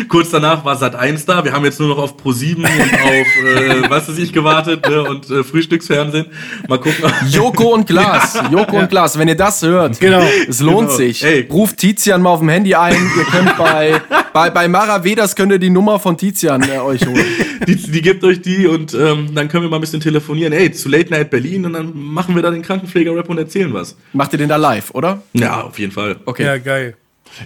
[0.00, 1.44] Ja, kurz danach war Sat 1 da.
[1.44, 4.88] Wir haben jetzt nur noch auf Pro 7 und auf äh, was weiß ich gewartet,
[4.88, 5.02] ne?
[5.02, 6.26] Und äh, Frühstücksfernsehen.
[6.68, 7.10] Mal gucken.
[7.28, 10.22] Joko und Glas, Joko und Glas, wenn ihr das hört, Genau.
[10.48, 10.96] es lohnt Genau.
[10.96, 11.24] sich.
[11.24, 11.46] Ey.
[11.50, 12.94] Ruft Tizian mal auf dem Handy ein.
[13.16, 14.00] Ihr könnt bei,
[14.32, 17.24] bei, bei Maravedas könnt ihr die Nummer von Tizian äh, euch holen.
[17.66, 20.52] Die, die gibt euch die und ähm, dann können wir mal ein bisschen telefonieren.
[20.52, 23.96] Ey, zu Late Night Berlin und dann machen wir da den Krankenpfleger-Rap und erzählen was.
[24.12, 25.22] Macht ihr den da live, oder?
[25.32, 26.16] Ja, auf jeden Fall.
[26.24, 26.44] Okay.
[26.44, 26.94] Ja, geil.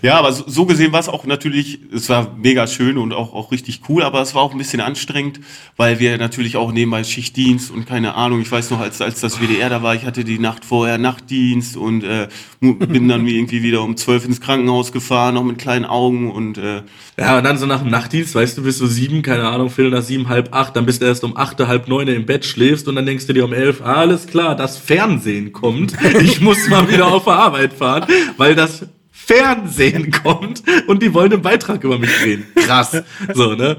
[0.02, 3.32] Ja, aber so, so gesehen war es auch natürlich, es war mega schön und auch,
[3.34, 5.40] auch richtig cool, aber es war auch ein bisschen anstrengend,
[5.76, 9.40] weil wir natürlich auch nebenbei Schichtdienst und keine Ahnung, ich weiß noch, als, als das
[9.40, 12.28] WDR da war, ich hatte die Nacht vorher Nachtdienst und äh,
[12.60, 16.82] bin dann irgendwie wieder um zwölf ins Krankenhaus gefahren, noch mit kleinen Augen und äh,
[17.18, 19.92] Ja, und dann so nach dem Nachtdienst, weißt du, bist du sieben, keine Ahnung, Viertel
[19.92, 22.88] nach sieben, halb acht, dann bist du erst um acht, halb neun im Bett, schläfst
[22.88, 25.94] und dann denkst du dir um elf, alles klar, das Fernsehen kommt.
[26.24, 28.86] Ich muss mal wieder auf der Arbeit fahren, weil das
[29.26, 32.44] Fernsehen kommt und die wollen einen Beitrag über mich drehen.
[32.54, 33.02] Krass.
[33.32, 33.78] So, ne?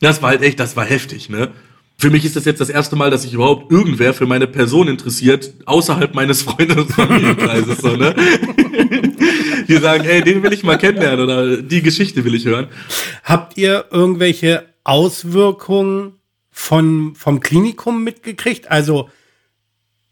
[0.00, 1.50] Das war halt echt, das war heftig, ne?
[1.98, 4.86] Für mich ist das jetzt das erste Mal, dass sich überhaupt irgendwer für meine Person
[4.86, 8.14] interessiert, außerhalb meines Freundes- und Familienkreises, so, ne?
[9.68, 12.68] Die sagen, ey, den will ich mal kennenlernen oder die Geschichte will ich hören.
[13.24, 16.12] Habt ihr irgendwelche Auswirkungen
[16.52, 18.70] von, vom Klinikum mitgekriegt?
[18.70, 19.10] Also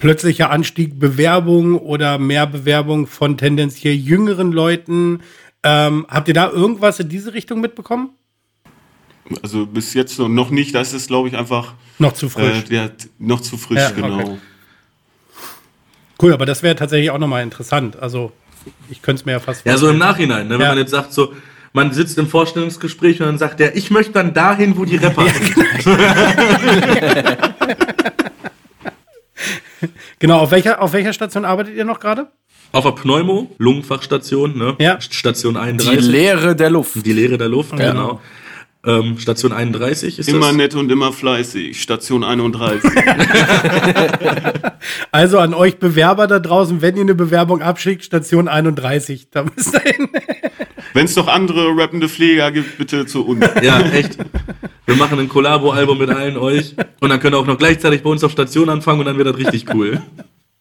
[0.08, 5.20] plötzlicher Anstieg Bewerbung oder mehr Bewerbung von tendenziell jüngeren Leuten.
[5.62, 8.10] Ähm, habt ihr da irgendwas in diese Richtung mitbekommen?
[9.42, 12.58] also bis jetzt noch- nicht, das ist glaube ich einfach Noch zu frisch.
[12.58, 14.18] äh, der, noch zu frisch, Ja, genau.
[14.20, 14.36] okay.
[16.20, 17.96] Cool, aber das wäre tatsächlich auch nochmal interessant.
[17.98, 18.30] Also
[18.90, 20.54] ich könnte es mir ja fast Ja, so im Nachhinein, ne?
[20.58, 20.68] wenn Ja.
[20.68, 21.32] man jetzt sagt, so,
[21.72, 25.26] man sitzt im Vorstellungsgespräch und dann sagt der, ich möchte dann dahin, wo die Rapper
[25.30, 25.54] sind.
[25.82, 25.96] Genau,
[30.32, 32.28] auf welcher, auf welcher Station arbeitet ihr noch gerade?
[32.72, 34.74] Auf der Pneumo, Lungenfachstation, ne?
[34.78, 35.00] Ja.
[35.00, 36.06] Station Die 31.
[36.06, 37.04] Leere der Luft.
[37.06, 38.20] Die Leere der Luft, genau.
[38.86, 40.56] Ähm, Station 31 ist Immer das.
[40.56, 42.82] nett und immer fleißig, Station 31.
[45.10, 49.72] Also an euch Bewerber da draußen, wenn ihr eine Bewerbung abschickt, Station 31, da müsst
[49.74, 50.08] ihr hin.
[50.94, 53.44] Wenn es noch andere rappende Pfleger gibt, bitte zu uns.
[53.62, 54.16] Ja, echt.
[54.86, 58.10] Wir machen ein Collabo-Album mit allen euch und dann könnt ihr auch noch gleichzeitig bei
[58.10, 60.00] uns auf Station anfangen und dann wird das richtig cool.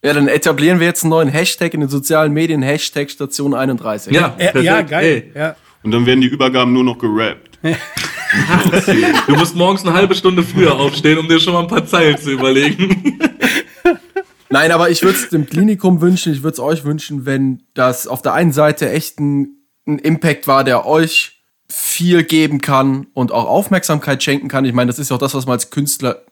[0.04, 4.14] Ja, dann etablieren wir jetzt einen neuen Hashtag in den sozialen Medien, Hashtag Station 31.
[4.14, 5.32] Ja, Ja, ja geil.
[5.34, 5.56] Ey, Ja.
[5.84, 7.60] Und dann werden die Übergaben nur noch gerappt.
[9.28, 12.18] du musst morgens eine halbe Stunde früher aufstehen, um dir schon mal ein paar Zeilen
[12.18, 13.20] zu überlegen.
[14.50, 18.08] Nein, aber ich würde es dem Klinikum wünschen, ich würde es euch wünschen, wenn das
[18.08, 23.32] auf der einen Seite echt ein, ein Impact war, der euch viel geben kann und
[23.32, 24.66] auch Aufmerksamkeit schenken kann.
[24.66, 26.24] Ich meine, das ist ja auch das, was man als Künstler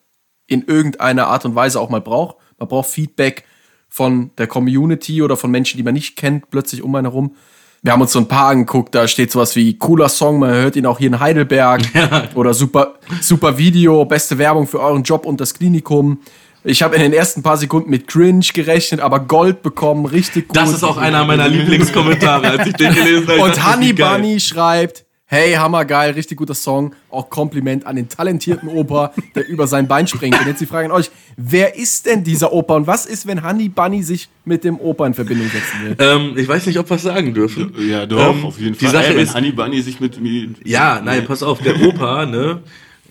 [0.48, 2.38] in irgendeiner Art und Weise auch mal braucht.
[2.58, 3.46] Man braucht Feedback
[3.90, 7.36] von der Community oder von Menschen, die man nicht kennt, plötzlich um einen herum.
[7.82, 10.76] wir haben uns so ein paar angeguckt, da steht sowas wie cooler Song, man hört
[10.76, 11.82] ihn auch hier in Heidelberg.
[12.36, 16.20] Oder super, super Video, beste Werbung für euren Job und das Klinikum.
[16.64, 20.58] Ich habe in den ersten paar Sekunden mit Cringe gerechnet, aber Gold bekommen, richtig gut.
[20.58, 23.42] Das ist auch einer meiner Lieblingskommentare, als ich den gelesen habe.
[23.42, 23.94] Und Honey.
[23.94, 26.94] Bunny schreibt, hey, hammergeil, richtig guter Song.
[27.10, 30.40] Auch Kompliment an den talentierten Opa, der über sein Bein springt.
[30.40, 33.44] Und jetzt die Frage an euch, wer ist denn dieser Opa und was ist, wenn
[33.44, 35.96] Honey Bunny sich mit dem Opa in Verbindung setzen will?
[36.00, 37.74] Ähm, ich weiß nicht, ob wir es sagen dürfen.
[37.80, 38.94] Ja, doch, Ähm, auf jeden die Fall.
[38.94, 40.50] Sache Ey, wenn ist- Honey Bunny sich mit mir.
[40.64, 42.62] Ja, nein, pass auf, der Opa, ne?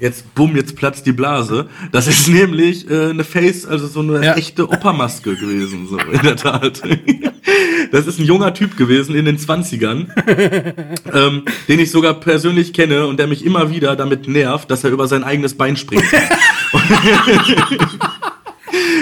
[0.01, 1.69] Jetzt, bumm, jetzt platzt die Blase.
[1.93, 4.35] Das ist nämlich äh, eine Face, also so eine Ja.
[4.35, 6.83] echte Opermaske gewesen, so in der Tat.
[7.91, 10.07] Das ist ein junger Typ gewesen in den 20ern,
[11.13, 14.91] ähm, den ich sogar persönlich kenne und der mich immer wieder damit nervt, dass er
[14.91, 16.05] über sein eigenes Bein springt.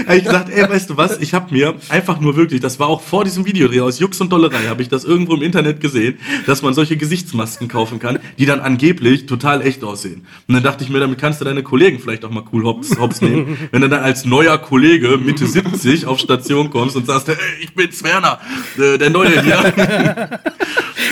[0.08, 2.88] Habe ich gesagt, ey, weißt du was, ich habe mir einfach nur wirklich, das war
[2.88, 6.18] auch vor diesem Videodreh aus Jux und Dollerei, habe ich das irgendwo im Internet gesehen,
[6.46, 10.26] dass man solche Gesichtsmasken kaufen kann, die dann angeblich total echt aussehen.
[10.46, 12.98] Und dann dachte ich mir, damit kannst du deine Kollegen vielleicht auch mal cool hops,
[12.98, 17.28] hops nehmen, wenn du dann als neuer Kollege Mitte 70 auf Station kommst und sagst,
[17.28, 18.40] ey, ich bin's Werner,
[18.78, 20.40] äh, der Neue hier.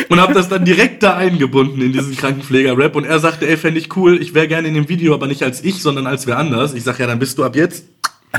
[0.09, 3.79] und habe das dann direkt da eingebunden in diesen Krankenpfleger-Rap und er sagte, ey, fände
[3.79, 6.39] ich cool, ich wäre gerne in dem Video, aber nicht als ich, sondern als wer
[6.39, 6.75] anders.
[6.75, 7.85] Ich sag, ja, dann bist du ab jetzt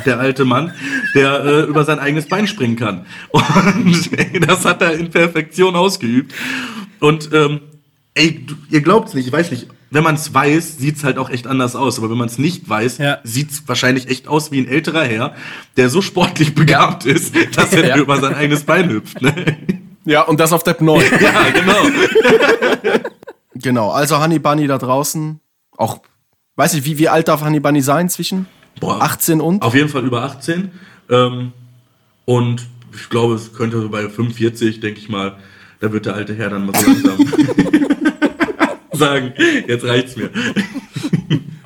[0.05, 0.73] der alte Mann,
[1.15, 3.05] der äh, über sein eigenes Bein springen kann.
[3.29, 6.33] Und ey, das hat er in Perfektion ausgeübt.
[6.99, 7.61] Und ähm,
[8.13, 11.29] ey, du, ihr glaubt's nicht, ich weiß nicht, wenn man es weiß, sieht's halt auch
[11.29, 11.97] echt anders aus.
[11.97, 13.19] Aber wenn man es nicht weiß, Ja.
[13.23, 15.33] sieht's wahrscheinlich echt aus wie ein älterer Herr,
[15.77, 17.97] der so sportlich begabt ist, dass er Ja.
[17.97, 19.21] über sein eigenes Bein hüpft.
[19.21, 19.57] Ne?
[20.05, 21.01] Ja, und das auf der 9.
[21.21, 23.01] Ja, genau.
[23.55, 25.39] genau, also Honey Bunny da draußen,
[25.77, 25.99] auch,
[26.55, 28.47] weiß ich, wie, wie alt darf Honey Bunny sein zwischen?
[28.79, 29.01] Boah.
[29.01, 29.61] 18 und?
[29.61, 30.71] Auf jeden Fall über 18.
[31.09, 31.51] Ähm,
[32.25, 35.37] und ich glaube, es könnte so bei 45, denke ich mal,
[35.79, 37.17] da wird der alte Herr dann mal so langsam
[38.93, 39.33] sagen,
[39.67, 40.29] jetzt reicht's mir.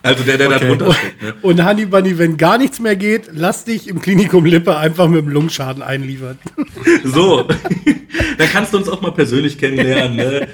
[0.03, 1.21] Also der, der da drunter steht.
[1.21, 1.35] Ne?
[1.43, 5.21] Und Honey Bunny, wenn gar nichts mehr geht, lass dich im Klinikum Lippe einfach mit
[5.21, 6.39] dem Lungenschaden einliefern.
[7.03, 10.17] So, dann kannst du uns auch mal persönlich kennenlernen.
[10.17, 10.47] Ne?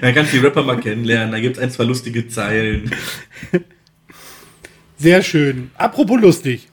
[0.00, 1.32] Dann kannst du die Rapper mal kennenlernen.
[1.32, 2.90] Da gibt's ein, zwei lustige Zeilen.
[5.00, 5.70] Sehr schön.
[5.78, 6.68] Apropos lustig.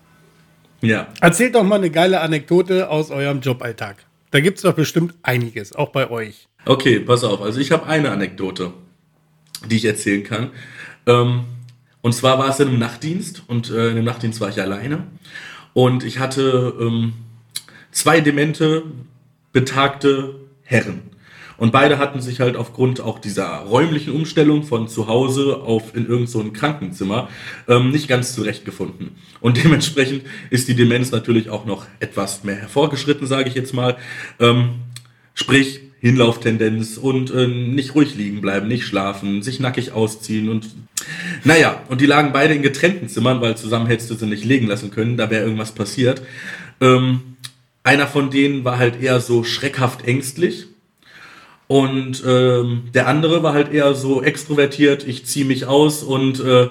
[0.81, 1.07] Ja.
[1.21, 4.05] Erzählt doch mal eine geile Anekdote aus eurem Joballtag.
[4.31, 6.49] Da gibt's doch bestimmt einiges, auch bei euch.
[6.65, 7.41] Okay, pass auf.
[7.41, 8.73] Also ich habe eine Anekdote,
[9.69, 10.49] die ich erzählen kann.
[11.05, 11.45] Ähm,
[12.01, 15.03] und zwar war es in einem Nachtdienst und äh, in dem Nachtdienst war ich alleine.
[15.71, 17.13] Und ich hatte ähm,
[17.91, 18.83] zwei demente,
[19.53, 21.03] betagte Herren.
[21.57, 26.03] Und beide hatten sich halt aufgrund auch dieser räumlichen Umstellung von zu Hause auf in
[26.03, 27.29] irgendein so Krankenzimmer
[27.67, 29.15] ähm, nicht ganz zurechtgefunden.
[29.41, 33.97] Und dementsprechend ist die Demenz natürlich auch noch etwas mehr hervorgeschritten, sage ich jetzt mal.
[34.39, 34.75] Ähm,
[35.33, 40.67] sprich, Hinlauftendenz und äh, nicht ruhig liegen bleiben, nicht schlafen, sich nackig ausziehen und
[41.43, 44.67] naja, und die lagen beide in getrennten Zimmern, weil zusammen hättest du sie nicht legen
[44.67, 46.21] lassen können, da wäre irgendwas passiert.
[46.81, 47.21] Ähm,
[47.83, 50.67] einer von denen war halt eher so schreckhaft ängstlich
[51.67, 56.69] und ähm, der andere war halt eher so extrovertiert, ich ziehe mich aus und äh,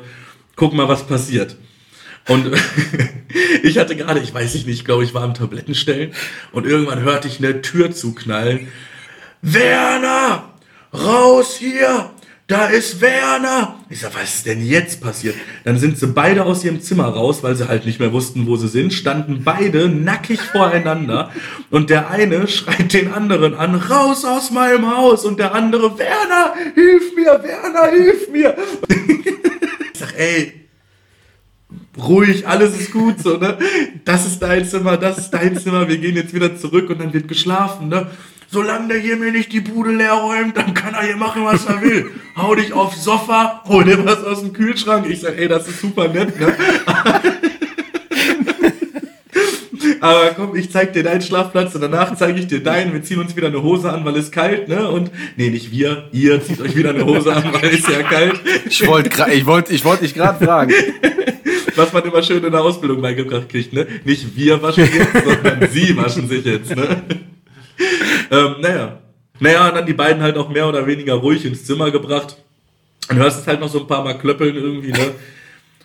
[0.56, 1.56] guck mal, was passiert.
[2.28, 2.50] Und
[3.62, 6.12] ich hatte gerade, ich weiß nicht, ich glaube, ich war am Tablettenstellen
[6.52, 8.68] und irgendwann hörte ich eine Tür zuknallen.
[9.42, 10.54] Werner,
[10.92, 12.10] raus hier!
[12.48, 13.80] Da ist Werner!
[13.90, 15.34] Ich sag, was ist denn jetzt passiert?
[15.64, 18.54] Dann sind sie beide aus ihrem Zimmer raus, weil sie halt nicht mehr wussten, wo
[18.54, 21.32] sie sind, standen beide nackig voreinander
[21.72, 26.54] und der eine schreit den anderen an, raus aus meinem Haus und der andere, Werner,
[26.76, 28.56] hilf mir, Werner, hilf mir!
[29.92, 30.52] Ich sag, ey,
[31.96, 33.56] ruhig, alles ist gut, so, ne?
[34.04, 37.14] Das ist dein Zimmer, das ist dein Zimmer, wir gehen jetzt wieder zurück und dann
[37.14, 38.08] wird geschlafen, ne?
[38.48, 41.66] Solange der hier mir nicht die Bude leer räumt, dann kann er hier machen, was
[41.66, 42.10] er will.
[42.36, 45.06] Hau dich aufs Sofa, hol dir was aus dem Kühlschrank.
[45.08, 46.54] Ich sag, ey, das ist super nett, ne?
[50.00, 52.92] Aber komm, ich zeig dir deinen Schlafplatz und danach zeige ich dir deinen.
[52.92, 54.88] Wir ziehen uns wieder eine Hose an, weil es kalt, ne?
[54.88, 58.40] Und nee, nicht wir, ihr zieht euch wieder eine Hose an, weil es ja kalt.
[58.68, 60.72] Ich wollte ich wollt, ich wollt dich gerade fragen.
[61.74, 63.86] Was man immer schön in der Ausbildung beigebracht kriegt, ne?
[64.04, 67.02] Nicht wir waschen jetzt, sondern sie waschen sich jetzt, ne?
[68.30, 68.98] Ähm, naja.
[69.38, 72.36] Naja, und dann die beiden halt auch mehr oder weniger ruhig ins Zimmer gebracht.
[73.08, 75.12] Dann hörst es halt noch so ein paar Mal klöppeln irgendwie, ne?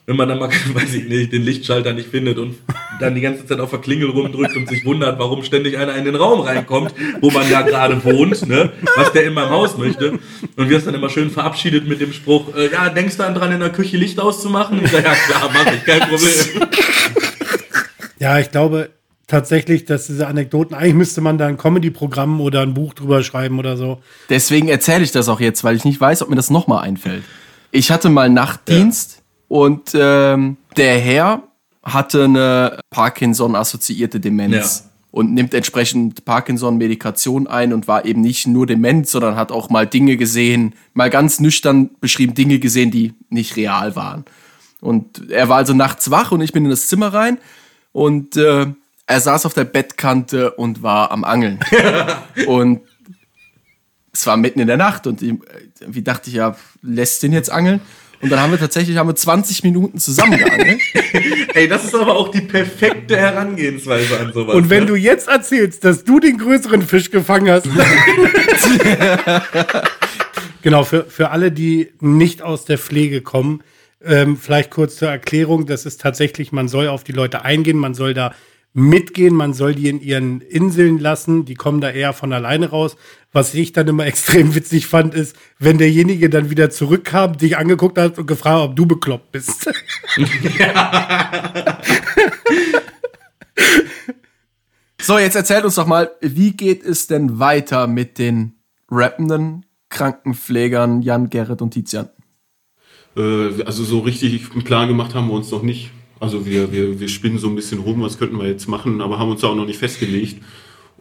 [0.06, 2.56] Wenn man dann mal, weiß ich nicht, den Lichtschalter nicht findet und
[3.00, 6.06] dann die ganze Zeit auf der Klingel rumdrückt und sich wundert, warum ständig einer in
[6.06, 8.72] den Raum reinkommt, wo man da gerade wohnt, ne?
[8.96, 10.20] Was der in meinem Haus möchte.
[10.56, 13.36] Und wir es dann immer schön verabschiedet mit dem Spruch, äh, ja, denkst du dann
[13.36, 14.84] dran, in der Küche Licht auszumachen?
[14.84, 16.68] Ich sag, ja klar, mach ich, kein Problem.
[18.20, 18.90] Ja, ich glaube,
[19.32, 23.58] tatsächlich, dass diese Anekdoten, eigentlich müsste man da ein Comedy-Programm oder ein Buch drüber schreiben
[23.58, 24.02] oder so.
[24.30, 27.24] Deswegen erzähle ich das auch jetzt, weil ich nicht weiß, ob mir das nochmal einfällt.
[27.72, 31.44] Ich hatte mal Nachtdienst und ähm, der Herr
[31.82, 34.84] hatte eine Parkinson-assoziierte Demenz.
[34.84, 34.92] Ja.
[35.14, 39.86] Und nimmt entsprechend Parkinson-Medikation ein und war eben nicht nur dement, sondern hat auch mal
[39.86, 44.24] Dinge gesehen, mal ganz nüchtern beschrieben, Dinge gesehen, die nicht real waren.
[44.80, 47.40] Und er war also nachts wach und ich bin in das Zimmer rein
[47.92, 48.68] und äh,
[49.12, 51.60] er saß auf der Bettkante und war am Angeln.
[52.48, 52.82] und
[54.14, 55.34] es war mitten in der Nacht und ich,
[55.86, 57.82] wie dachte ich, ja, lässt den jetzt angeln?
[58.22, 60.80] Und dann haben wir tatsächlich haben wir 20 Minuten zusammen geangelt.
[61.56, 64.56] Ey, das ist aber auch die perfekte Herangehensweise an sowas.
[64.56, 64.92] Und wenn ne?
[64.92, 67.66] du jetzt erzählst, dass du den größeren Fisch gefangen hast.
[70.62, 73.64] genau, für, für alle, die nicht aus der Pflege kommen,
[74.04, 77.96] ähm, vielleicht kurz zur Erklärung, das ist tatsächlich, man soll auf die Leute eingehen, man
[77.96, 78.36] soll da
[78.74, 82.96] mitgehen, man soll die in ihren Inseln lassen, die kommen da eher von alleine raus.
[83.32, 87.98] Was ich dann immer extrem witzig fand, ist, wenn derjenige dann wieder zurückkam, dich angeguckt
[87.98, 89.70] hat und gefragt, ob du bekloppt bist.
[95.04, 98.54] So, jetzt erzählt uns doch mal, wie geht es denn weiter mit den
[98.90, 102.10] rappenden Krankenpflegern Jan, Gerrit und Tizian?
[103.18, 105.90] Äh, also so richtig einen Plan gemacht haben wir uns noch nicht.
[106.22, 109.18] Also wir, wir, wir spinnen so ein bisschen rum, was könnten wir jetzt machen, aber
[109.18, 110.42] haben uns da auch noch nicht festgelegt.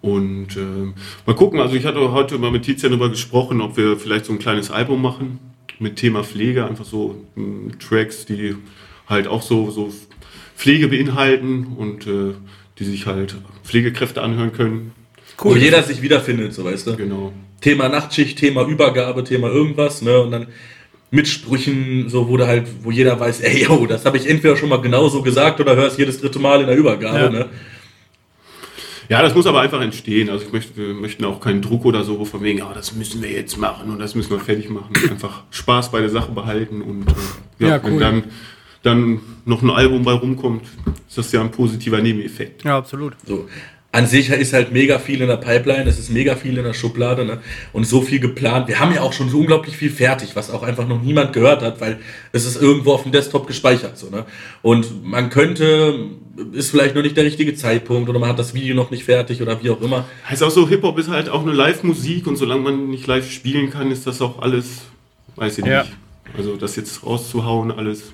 [0.00, 0.94] Und äh,
[1.26, 4.32] mal gucken, also ich hatte heute mal mit Tizian darüber gesprochen, ob wir vielleicht so
[4.32, 5.38] ein kleines Album machen
[5.78, 8.56] mit Thema Pflege, einfach so mh, Tracks, die
[9.06, 9.92] halt auch so, so
[10.56, 12.32] Pflege beinhalten und äh,
[12.78, 14.92] die sich halt Pflegekräfte anhören können.
[15.36, 16.96] Wo jeder sich wiederfindet, so weißt du.
[16.96, 17.34] Genau.
[17.60, 20.18] Thema Nachtschicht, Thema Übergabe, Thema irgendwas, ne?
[20.18, 20.46] Und dann
[21.10, 24.56] mit Sprüchen, so wo du halt, wo jeder weiß, ey, yo, das habe ich entweder
[24.56, 27.28] schon mal genauso gesagt oder hörst jedes dritte Mal in der Übergabe, Ja.
[27.30, 27.48] ne?
[29.08, 30.30] Ja, das muss aber einfach entstehen.
[30.30, 33.20] Also ich möchte, wir möchten auch keinen Druck oder so von wegen, ah, das müssen
[33.20, 34.92] wir jetzt machen und das müssen wir fertig machen.
[35.10, 37.98] Einfach Spaß bei der Sache behalten und äh, ja, Ja, wenn cool.
[38.00, 38.22] dann,
[38.84, 40.62] dann noch ein Album bei rumkommt,
[41.08, 42.62] ist das ja ein positiver Nebeneffekt.
[42.62, 43.14] Ja, absolut.
[43.26, 43.48] So.
[43.92, 46.74] An sich ist halt mega viel in der Pipeline, es ist mega viel in der
[46.74, 47.38] Schublade ne?
[47.72, 48.68] und so viel geplant.
[48.68, 51.60] Wir haben ja auch schon so unglaublich viel fertig, was auch einfach noch niemand gehört
[51.62, 51.98] hat, weil
[52.30, 53.98] es ist irgendwo auf dem Desktop gespeichert.
[53.98, 54.26] So, ne?
[54.62, 56.06] Und man könnte,
[56.52, 59.42] ist vielleicht noch nicht der richtige Zeitpunkt oder man hat das Video noch nicht fertig
[59.42, 60.04] oder wie auch immer.
[60.28, 63.70] Heißt auch so, Hip-Hop ist halt auch eine Live-Musik und solange man nicht live spielen
[63.70, 64.82] kann, ist das auch alles,
[65.34, 65.82] weiß ich Ja.
[65.82, 65.96] nicht.
[66.38, 68.12] Also das jetzt rauszuhauen, alles,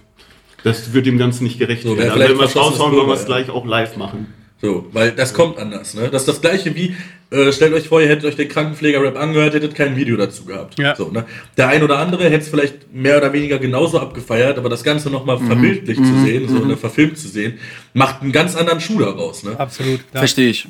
[0.65, 2.13] das wird dem Ganzen nicht gerecht So, werden.
[2.13, 4.33] Also wenn wir es raushauen, wollen wir es gleich auch live machen.
[4.63, 6.09] So, weil das kommt anders, ne?
[6.11, 6.97] Das ist das gleiche wie,
[7.31, 10.79] äh, stellt euch vor, ihr hättet euch den Krankenpfleger-Rap angehört, hättet kein Video dazu gehabt.
[10.79, 10.97] Ja.
[10.97, 11.27] So, ne?
[11.59, 15.11] Der ein oder andere hätte es vielleicht mehr oder weniger genauso abgefeiert, aber das Ganze
[15.11, 15.47] nochmal Mhm.
[15.47, 17.59] verbildlich zu sehen, so ne, verfilmt zu sehen,
[17.93, 19.61] macht einen ganz anderen Schuh daraus, ne?
[19.61, 20.01] Absolut.
[20.15, 20.21] Ja.
[20.21, 20.67] Verstehe ich.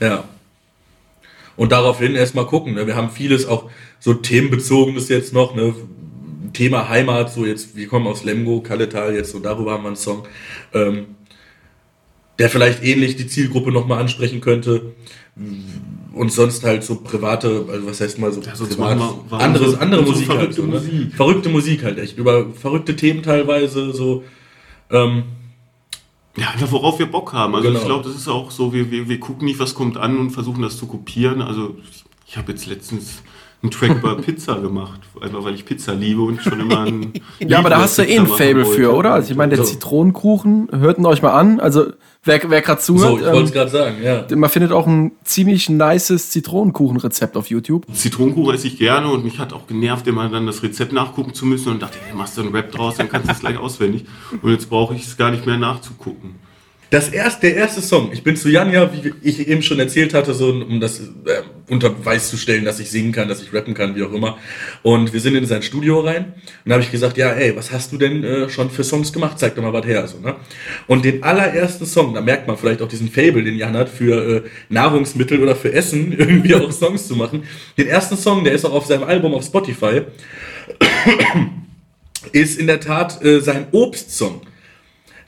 [0.00, 0.24] Ja.
[1.56, 2.74] Und daraufhin erstmal gucken.
[2.74, 2.86] Ne?
[2.86, 5.54] Wir haben vieles auch so themenbezogenes jetzt noch.
[5.54, 5.74] Ne?
[6.52, 9.96] Thema Heimat, so jetzt, wir kommen aus Lemgo, Kalletal, jetzt so darüber haben wir einen
[9.96, 10.26] Song,
[10.74, 11.06] ähm,
[12.40, 14.94] der vielleicht ähnlich die Zielgruppe nochmal ansprechen könnte.
[16.12, 18.98] Und sonst halt so private, also was heißt mal so Ja, privat,
[19.28, 20.38] warum anderes, so- andere so Musik halt.
[20.54, 20.74] verrückte So, ne?
[20.74, 21.14] Musik.
[21.14, 22.18] Verrückte Musik halt echt.
[22.18, 24.24] Über verrückte Themen teilweise, so.
[24.90, 25.22] Ähm,
[26.36, 27.54] Ja, einfach worauf wir Bock haben.
[27.54, 27.80] Also Genau.
[27.80, 30.30] ich glaube, das ist auch so, wir, wir, wir gucken nicht, was kommt an und
[30.30, 31.42] versuchen das zu kopieren.
[31.42, 33.22] Also ich, ich habe jetzt letztens
[33.62, 37.58] einen Track über Pizza gemacht, einfach weil ich Pizza liebe und schon immer ein Ja,
[37.58, 39.12] aber da hast du eh ein Fable für, oder?
[39.12, 39.72] Also ich meine, der So.
[39.72, 41.60] Zitronenkuchen, hört ihn euch mal an.
[41.60, 41.92] Also
[42.24, 44.36] wer, wer gerade so, zuhört, ich wollte es ähm, gerade sagen, ja.
[44.36, 47.84] man findet auch ein ziemlich nices Zitronenkuchenrezept auf YouTube.
[47.92, 51.44] Zitronenkuchen esse ich gerne und mich hat auch genervt, immer dann das Rezept nachgucken zu
[51.44, 54.06] müssen und dachte, hey, machst du einen Rap draus, dann kannst du es gleich auswendig.
[54.40, 56.36] Und jetzt brauche ich es gar nicht mehr nachzugucken.
[56.90, 60.34] Das erste, der erste Song, ich bin zu Janja, wie ich eben schon erzählt hatte,
[60.34, 63.74] so um das äh, unter Beweis zu stellen, dass ich singen kann, dass ich rappen
[63.74, 64.38] kann, wie auch immer.
[64.82, 67.92] Und wir sind in sein Studio rein und habe ich gesagt, ja, ey, was hast
[67.92, 69.38] du denn äh, schon für Songs gemacht?
[69.38, 70.04] Zeig doch mal was her.
[70.08, 70.34] So, ne?
[70.88, 74.44] Und den allerersten Song, da merkt man vielleicht auch diesen Fable, den Jan hat, für
[74.44, 77.44] äh, Nahrungsmittel oder für Essen, irgendwie auch Songs zu machen.
[77.78, 80.02] Den ersten Song, der ist auch auf seinem Album auf Spotify,
[82.32, 84.40] ist in der Tat äh, sein Obstsong.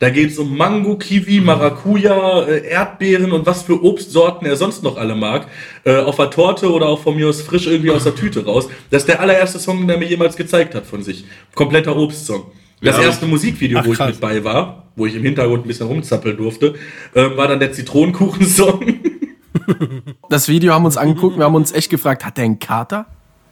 [0.03, 4.83] Da geht es um Mango, Kiwi, Maracuja, äh, Erdbeeren und was für Obstsorten er sonst
[4.83, 5.47] noch alle mag.
[5.85, 8.69] Äh, auf der Torte oder auch von mir aus frisch irgendwie aus der Tüte raus.
[8.91, 11.25] Das ist der allererste Song, den er mir jemals gezeigt hat von sich.
[11.55, 12.51] Kompletter Obstsong.
[12.81, 13.05] Das Ja.
[13.05, 14.09] erste Musikvideo, Ach, wo ich krass.
[14.09, 16.75] mit bei war, wo ich im Hintergrund ein bisschen rumzappeln durfte,
[17.15, 18.85] ähm, war dann der Zitronenkuchensong.
[20.29, 23.07] Das Video haben wir uns angeguckt, wir haben uns echt gefragt, hat der einen Kater?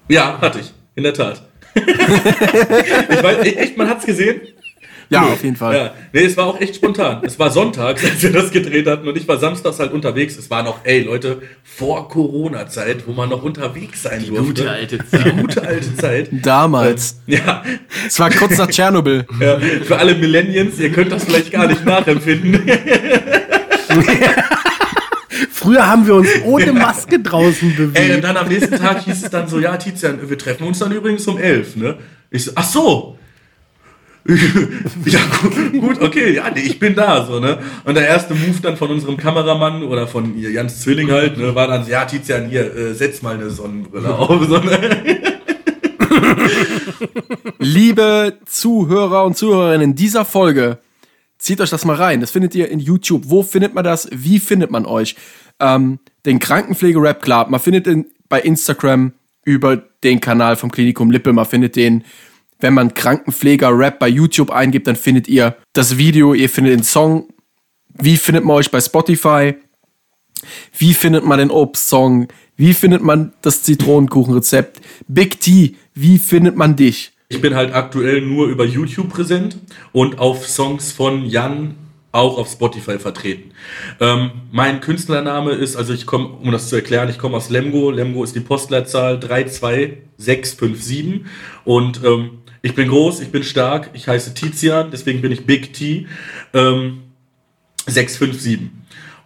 [0.08, 0.72] ja, hatte ich.
[0.96, 1.42] In der Tat.
[1.76, 4.40] ich weiß, e- echt, man hat's gesehen.
[5.12, 5.74] Ja, auf jeden Fall.
[5.74, 7.20] Ja, nee, es war auch echt spontan.
[7.24, 10.36] Es war Sonntag, als wir das gedreht hatten und ich war samstags halt unterwegs.
[10.38, 14.44] Es war noch, ey Leute, vor Corona-Zeit, wo man noch unterwegs sein durfte.
[14.44, 15.26] Gute alte Zeit.
[15.26, 16.28] Die gute alte Zeit.
[16.44, 17.20] Damals.
[17.26, 17.64] Ja,
[18.06, 19.26] Es war kurz nach Tschernobyl.
[19.40, 22.62] ja, für alle Millennials, ihr könnt das vielleicht gar nicht nachempfinden.
[25.50, 28.24] Früher haben wir uns ohne Maske draußen Ey, und bewegt.
[28.24, 31.26] dann am nächsten Tag hieß es dann so, ja, Tizian, wir treffen uns dann übrigens
[31.26, 31.96] um elf, ne?
[32.30, 33.18] Ich so, ach so.
[35.06, 37.58] ja, gut, gut, okay, ja, nee, ich bin da, so, ne?
[37.84, 41.68] Und der erste Move dann von unserem Kameramann oder von Jans Zwilling halt, ne, war
[41.68, 44.78] dann, ja, Tizian, hier, äh, setz mal eine Sonnenbrille auf, so, ne?
[47.58, 50.78] Liebe Zuhörer und Zuhörerinnen dieser Folge,
[51.38, 52.20] zieht euch das mal rein.
[52.20, 53.22] Das findet ihr in YouTube.
[53.26, 54.08] Wo findet man das?
[54.12, 55.16] Wie findet man euch?
[55.58, 57.48] Ähm, den Krankenpflege-Rap, klar.
[57.48, 59.12] Man findet den bei Instagram
[59.44, 61.32] über den Kanal vom Klinikum Lippe.
[61.32, 62.04] Man findet den,
[62.60, 67.28] wenn man Krankenpfleger-Rap bei YouTube eingibt, dann findet ihr das Video, ihr findet den Song.
[67.94, 69.54] Wie findet man euch bei Spotify?
[70.76, 72.28] Wie findet man den Obstsong?
[72.56, 74.80] Wie findet man das Zitronenkuchenrezept?
[75.08, 77.12] Big T, wie findet man dich?
[77.28, 79.56] Ich bin halt aktuell nur über YouTube präsent
[79.92, 81.76] und auf Songs von Jan
[82.12, 83.52] auch auf Spotify vertreten.
[84.00, 87.90] Ähm, mein Künstlername ist, also ich komme, um das zu erklären, ich komme aus Lemgo.
[87.90, 91.20] Lemgo ist die Postleitzahl 32657
[91.64, 95.72] und ähm, ich bin groß, ich bin stark, ich heiße Tizian, deswegen bin ich Big
[95.72, 96.06] T.
[96.52, 97.02] Ähm,
[97.86, 98.79] 657.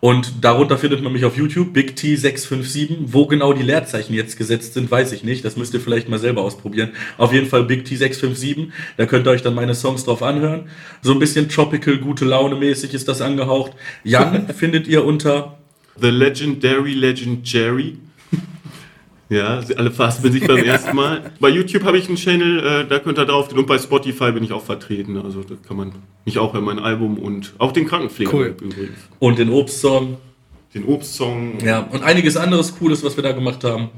[0.05, 2.97] Und darunter findet man mich auf YouTube, Big T657.
[3.07, 5.47] Wo genau die Leerzeichen jetzt gesetzt sind, weiß ich nicht.
[5.47, 6.91] Das müsst ihr vielleicht mal selber ausprobieren.
[7.17, 8.69] Auf jeden Fall Big T657.
[8.99, 10.69] Da könnt ihr euch dann meine Songs drauf anhören.
[11.01, 13.73] So ein bisschen tropical, gute Laune mäßig ist das angehaucht.
[14.03, 15.57] Jan findet ihr unter
[15.99, 17.97] The Legendary Legend Jerry.
[19.31, 21.33] Ja, sie alle fassen sich beim ersten Mal.
[21.41, 23.59] Bei YouTube habe ich einen Channel, äh, da könnt ihr drauf gehen.
[23.59, 25.17] Und bei Spotify bin ich auch vertreten.
[25.17, 25.93] Also da kann man
[26.27, 28.55] mich auch hören, mein Album und auch den Krankenpfleger Cool.
[28.61, 28.99] übrigens.
[29.19, 30.19] und den Obstsong.
[30.75, 31.59] Den Obstsong.
[31.65, 33.89] Ja, und einiges anderes Cooles, was wir da gemacht haben.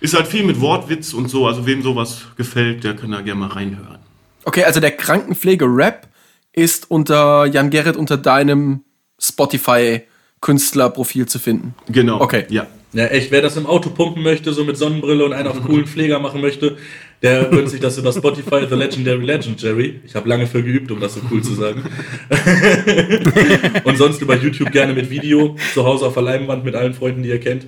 [0.00, 1.46] Ist halt viel mit Wortwitz und so.
[1.46, 3.98] Also wem sowas gefällt, der kann da gerne mal reinhören.
[4.44, 6.08] Okay, also der Krankenpflege-Rap
[6.52, 8.80] ist unter Jan Gerrit unter deinem
[9.20, 11.74] Spotify-Künstlerprofil zu finden.
[11.88, 12.20] Genau.
[12.20, 12.46] Okay.
[12.48, 12.66] Ja.
[12.94, 15.86] Ja, echt, wer das im Auto pumpen möchte, so mit Sonnenbrille und einen auf coolen
[15.86, 16.76] Pfleger machen möchte,
[17.22, 20.00] der gönnt sich das über Spotify, The Legendary Legend Jerry.
[20.04, 21.82] Ich habe lange für geübt, um das so cool zu sagen.
[23.84, 27.22] und sonst über YouTube gerne mit Video, zu Hause auf der Leinwand mit allen Freunden,
[27.22, 27.66] die ihr kennt.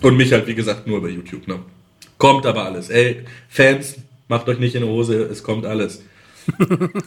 [0.00, 1.46] Und mich halt, wie gesagt, nur über YouTube.
[1.46, 1.58] Ne?
[2.16, 2.88] Kommt aber alles.
[2.88, 3.96] Ey, Fans,
[4.28, 6.02] macht euch nicht in die Hose, es kommt alles.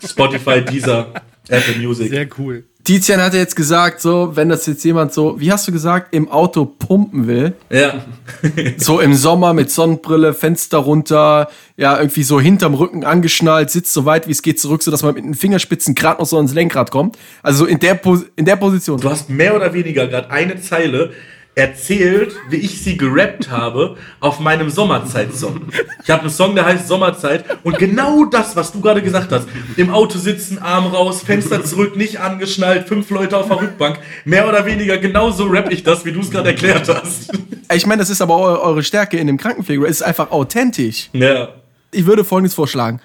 [0.07, 1.11] Spotify, Deezer,
[1.49, 2.09] Apple Music.
[2.09, 2.65] Sehr cool.
[2.85, 6.29] Tizian hatte jetzt gesagt, so, wenn das jetzt jemand so, wie hast du gesagt, im
[6.29, 8.05] Auto pumpen will, Ja.
[8.77, 14.05] so im Sommer mit Sonnenbrille, Fenster runter, ja, irgendwie so hinterm Rücken angeschnallt, sitzt so
[14.05, 16.91] weit wie es geht zurück, sodass man mit den Fingerspitzen gerade noch so ans Lenkrad
[16.91, 17.17] kommt.
[17.43, 19.01] Also so in der, Pos in der Position.
[19.01, 21.11] Du hast mehr oder weniger gerade eine Zeile
[21.55, 25.61] erzählt, wie ich sie gerappt habe auf meinem Sommerzeit-Song.
[26.03, 29.47] Ich habe einen Song, der heißt Sommerzeit und genau das, was du gerade gesagt hast,
[29.77, 34.47] im Auto sitzen, Arm raus, Fenster zurück, nicht angeschnallt, fünf Leute auf der Rückbank, mehr
[34.47, 37.31] oder weniger genauso rapp ich das, wie du es gerade erklärt hast.
[37.73, 39.85] Ich meine, das ist aber eu eure Stärke in dem Krankenpflege.
[39.85, 41.09] Es ist einfach authentisch.
[41.13, 41.49] Ja.
[41.91, 42.99] Ich würde folgendes vorschlagen.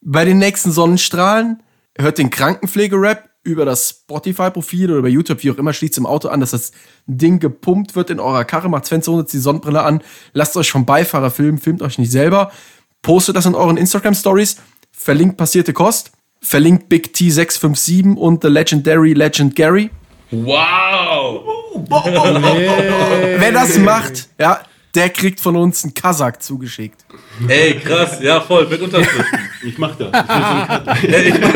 [0.00, 1.62] Bei den nächsten Sonnenstrahlen
[1.98, 6.28] hört den Krankenpflege-Rap über das Spotify-Profil oder über YouTube, wie auch immer, schließt im Auto
[6.28, 6.72] an, dass das
[7.06, 10.70] Ding gepumpt wird in eurer Karre, macht Fenster runter, zieht die Sonnenbrille an, lasst euch
[10.70, 12.52] vom Beifahrer filmen, filmt euch nicht selber,
[13.02, 14.56] postet das in euren Instagram-Stories,
[14.92, 19.90] verlinkt passierte Kost, verlinkt Big T657 und The Legendary Legend Gary.
[20.30, 21.42] Wow!
[23.38, 24.62] Wer das macht, ja,
[24.94, 27.04] der kriegt von uns einen Kasach zugeschickt.
[27.48, 29.38] Ey, krass, ja voll, mit Unterschriften.
[29.64, 30.08] Ich mach das.
[31.02, 31.52] Ich will so ein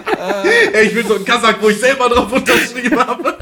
[0.74, 3.36] Ey, ich will so einen Kasach, wo ich selber drauf unterschrieben habe.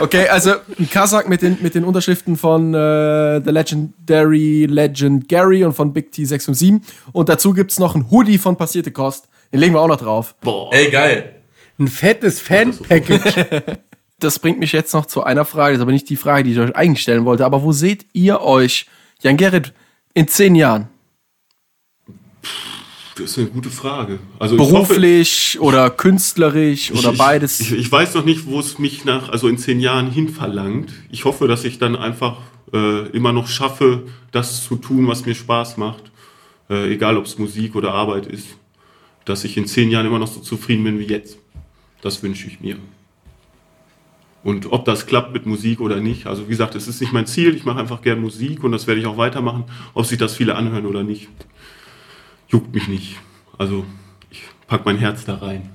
[0.00, 5.64] Okay, also ein Kasach mit den, mit den Unterschriften von äh, The Legendary Legend Gary
[5.64, 6.80] und von Big T657.
[7.12, 9.28] Und dazu gibt's noch ein Hoodie von Passierte Kost.
[9.52, 10.34] Den legen wir auch noch drauf.
[10.72, 11.36] Ey, geil.
[11.78, 13.46] Ein fettes Fan-Package.
[14.18, 15.74] Das bringt mich jetzt noch zu einer Frage.
[15.74, 17.44] Das ist aber nicht die Frage, die ich euch eigentlich stellen wollte.
[17.44, 18.86] Aber wo seht ihr euch,
[19.22, 19.72] Jan Gerrit,
[20.14, 20.88] in zehn Jahren?
[23.16, 24.18] Das ist eine gute Frage.
[24.38, 27.60] Also ich hoffe, Beruflich oder künstlerisch oder ich, beides?
[27.60, 30.92] Ich, ich weiß noch nicht, wo es mich nach, also in zehn Jahren hin verlangt.
[31.10, 32.38] Ich hoffe, dass ich dann einfach
[32.74, 36.10] äh, immer noch schaffe, das zu tun, was mir Spaß macht.
[36.68, 38.48] Äh, egal, ob es Musik oder Arbeit ist.
[39.24, 41.38] Dass ich in zehn Jahren immer noch so zufrieden bin wie jetzt.
[42.02, 42.76] Das wünsche ich mir.
[44.46, 47.26] Und ob das klappt mit Musik oder nicht, also wie gesagt, es ist nicht mein
[47.26, 47.56] Ziel.
[47.56, 49.64] Ich mache einfach gern Musik und das werde ich auch weitermachen.
[49.92, 51.26] Ob sich das viele anhören oder nicht,
[52.46, 53.16] juckt mich nicht.
[53.58, 53.84] Also
[54.30, 55.70] ich pack mein Herz da rein.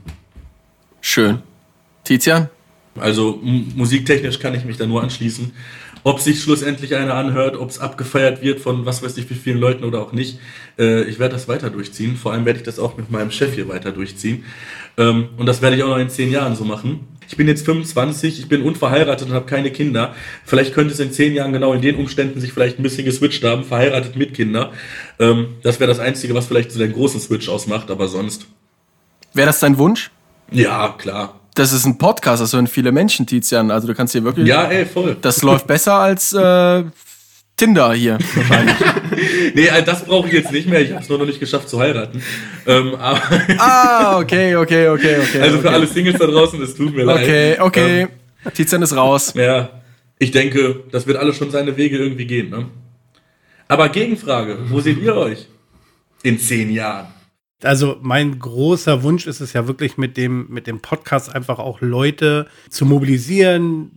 [1.02, 1.40] Schön.
[2.06, 2.48] Tizian?
[2.96, 5.52] Also musiktechnisch kann ich mich da nur anschließen.
[6.04, 9.60] Ob sich schlussendlich einer anhört, ob es abgefeiert wird von was weiß ich wie vielen
[9.60, 10.40] Leuten oder auch nicht,
[10.80, 12.16] äh, ich werde das weiter durchziehen.
[12.16, 14.46] Vor allem werde ich das auch mit meinem Chef hier weiter durchziehen.
[14.98, 17.11] Ähm, und das werde ich auch noch in zehn Jahren so machen.
[17.32, 20.14] Ich bin jetzt 25, ich bin unverheiratet und habe keine Kinder.
[20.44, 23.42] Vielleicht könnte es in zehn Jahren genau in den Umständen sich vielleicht ein bisschen geswitcht
[23.46, 24.74] haben, verheiratet mit Kinder.
[25.18, 28.48] Ähm, das wäre das Einzige, was vielleicht so den großen Switch ausmacht, aber sonst.
[29.34, 30.12] Wäre das dein Wunsch?
[30.52, 31.40] Ja, klar.
[31.56, 33.72] Das ist ein Podcast, das hören viele Menschen, Tizian.
[33.72, 34.46] Also du kannst hier wirklich.
[34.46, 35.16] Ja, ey, voll.
[35.22, 36.84] Das läuft besser als äh,
[37.62, 38.18] Tinder hier.
[38.34, 38.76] Wahrscheinlich.
[39.54, 40.82] Nee, äh, das brauche ich jetzt nicht mehr.
[40.82, 42.24] Ich habe es nur noch nicht geschafft zu heiraten.
[42.66, 43.22] Ähm, aber
[43.60, 45.42] ah, okay, okay, okay, okay.
[45.42, 45.68] also okay.
[45.68, 47.24] für alle Singles da draußen, es tut mir leid.
[47.24, 48.02] Okay, okay.
[48.02, 49.34] Ähm, Tizian ist raus.
[49.36, 49.70] ja,
[50.18, 52.50] ich denke, das wird alles schon seine Wege irgendwie gehen.
[52.50, 52.66] Ne?
[53.68, 55.48] Aber Gegenfrage, wo seht ihr euch
[56.24, 57.08] in zehn Jahren?
[57.62, 61.80] Also mein großer Wunsch ist es ja wirklich mit dem, mit dem Podcast einfach auch
[61.82, 63.92] Leute zu mobilisieren,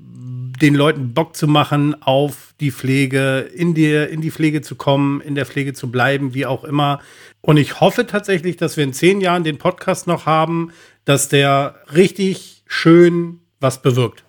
[0.60, 5.20] den Leuten Bock zu machen, auf die Pflege, in die, in die Pflege zu kommen,
[5.20, 7.00] in der Pflege zu bleiben, wie auch immer.
[7.40, 10.70] Und ich hoffe tatsächlich, dass wir in zehn Jahren den Podcast noch haben,
[11.04, 14.24] dass der richtig schön was bewirkt.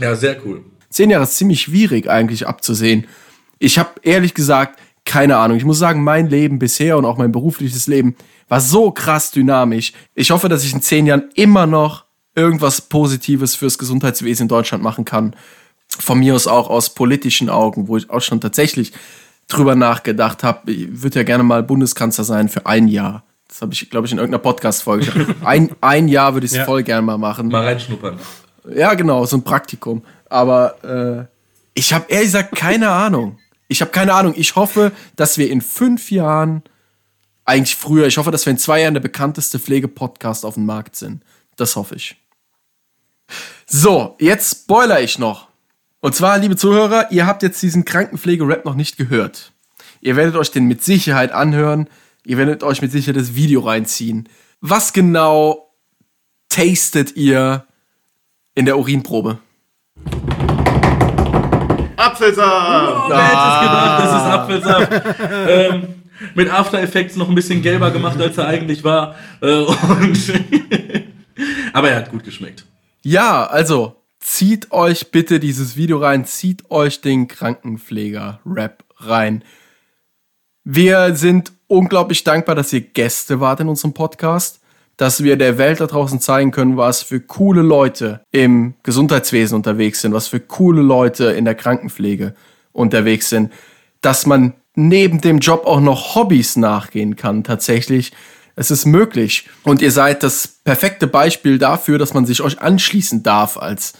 [0.00, 0.64] Ja, sehr cool.
[0.90, 3.06] Zehn Jahre ist ziemlich schwierig eigentlich abzusehen.
[3.58, 5.56] Ich habe ehrlich gesagt keine Ahnung.
[5.56, 8.16] Ich muss sagen, mein Leben bisher und auch mein berufliches Leben
[8.48, 9.92] war so krass dynamisch.
[10.14, 12.04] Ich hoffe, dass ich in zehn Jahren immer noch
[12.34, 15.34] irgendwas Positives fürs Gesundheitswesen in Deutschland machen kann.
[16.02, 18.92] Von mir aus auch aus politischen Augen, wo ich auch schon tatsächlich
[19.48, 20.72] drüber nachgedacht habe.
[20.72, 23.24] Ich würde ja gerne mal Bundeskanzler sein für ein Jahr.
[23.48, 25.06] Das habe ich, glaube ich, in irgendeiner Podcast-Folge.
[25.12, 25.36] gesagt.
[25.44, 26.64] Ein, ein Jahr würde ich es Ja.
[26.64, 27.48] voll gerne mal machen.
[27.48, 28.18] Mal reinschnuppern.
[28.74, 30.02] Ja, genau, so ein Praktikum.
[30.30, 31.38] Aber äh,
[31.74, 33.38] ich habe ehrlich gesagt keine Ahnung.
[33.68, 34.32] Ich habe keine Ahnung.
[34.36, 36.62] Ich hoffe, dass wir in fünf Jahren,
[37.44, 40.96] eigentlich früher, ich hoffe, dass wir in zwei Jahren der bekannteste Pflegepodcast auf dem Markt
[40.96, 41.22] sind.
[41.56, 42.16] Das hoffe ich.
[43.66, 45.48] So, jetzt spoiler ich noch.
[46.04, 49.52] Und zwar, liebe Zuhörer, ihr habt jetzt diesen Krankenpflege-Rap noch nicht gehört.
[50.00, 51.88] Ihr werdet euch den mit Sicherheit anhören.
[52.26, 54.28] Ihr werdet euch mit Sicherheit das Video reinziehen.
[54.60, 55.72] Was genau
[56.48, 57.66] tastet ihr
[58.56, 59.38] in der Urinprobe?
[61.96, 63.08] Apfelsaft!
[63.08, 65.30] Wer hätte es gedacht, das ist Apfelsaft.
[65.48, 65.88] ähm,
[66.34, 69.14] mit After Effects noch ein bisschen gelber gemacht, als er eigentlich war.
[69.40, 70.18] Äh, und
[71.72, 72.64] Aber er hat gut geschmeckt.
[73.04, 79.44] Ja, also zieht euch bitte dieses Video rein, zieht euch den Krankenpfleger-Rap rein.
[80.64, 84.60] Wir sind unglaublich dankbar, dass ihr Gäste wart in unserem Podcast,
[84.96, 90.00] dass wir der Welt da draußen zeigen können, was für coole Leute im Gesundheitswesen unterwegs
[90.00, 92.34] sind, was für coole Leute in der Krankenpflege
[92.72, 93.52] unterwegs sind,
[94.02, 98.12] dass man neben dem Job auch noch Hobbys nachgehen kann, tatsächlich.
[98.54, 99.48] Es ist möglich.
[99.64, 103.94] Und ihr seid das perfekte Beispiel dafür, dass man sich euch anschließen darf als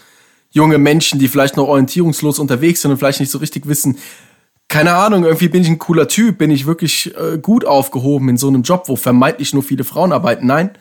[0.53, 3.97] junge Menschen, die vielleicht noch orientierungslos unterwegs sind und vielleicht nicht so richtig wissen,
[4.69, 8.37] keine Ahnung, irgendwie bin ich ein cooler Typ, bin ich wirklich äh, gut aufgehoben in
[8.37, 10.47] so einem Job, wo vermeintlich nur viele Frauen arbeiten.
[10.47, 10.71] Nein,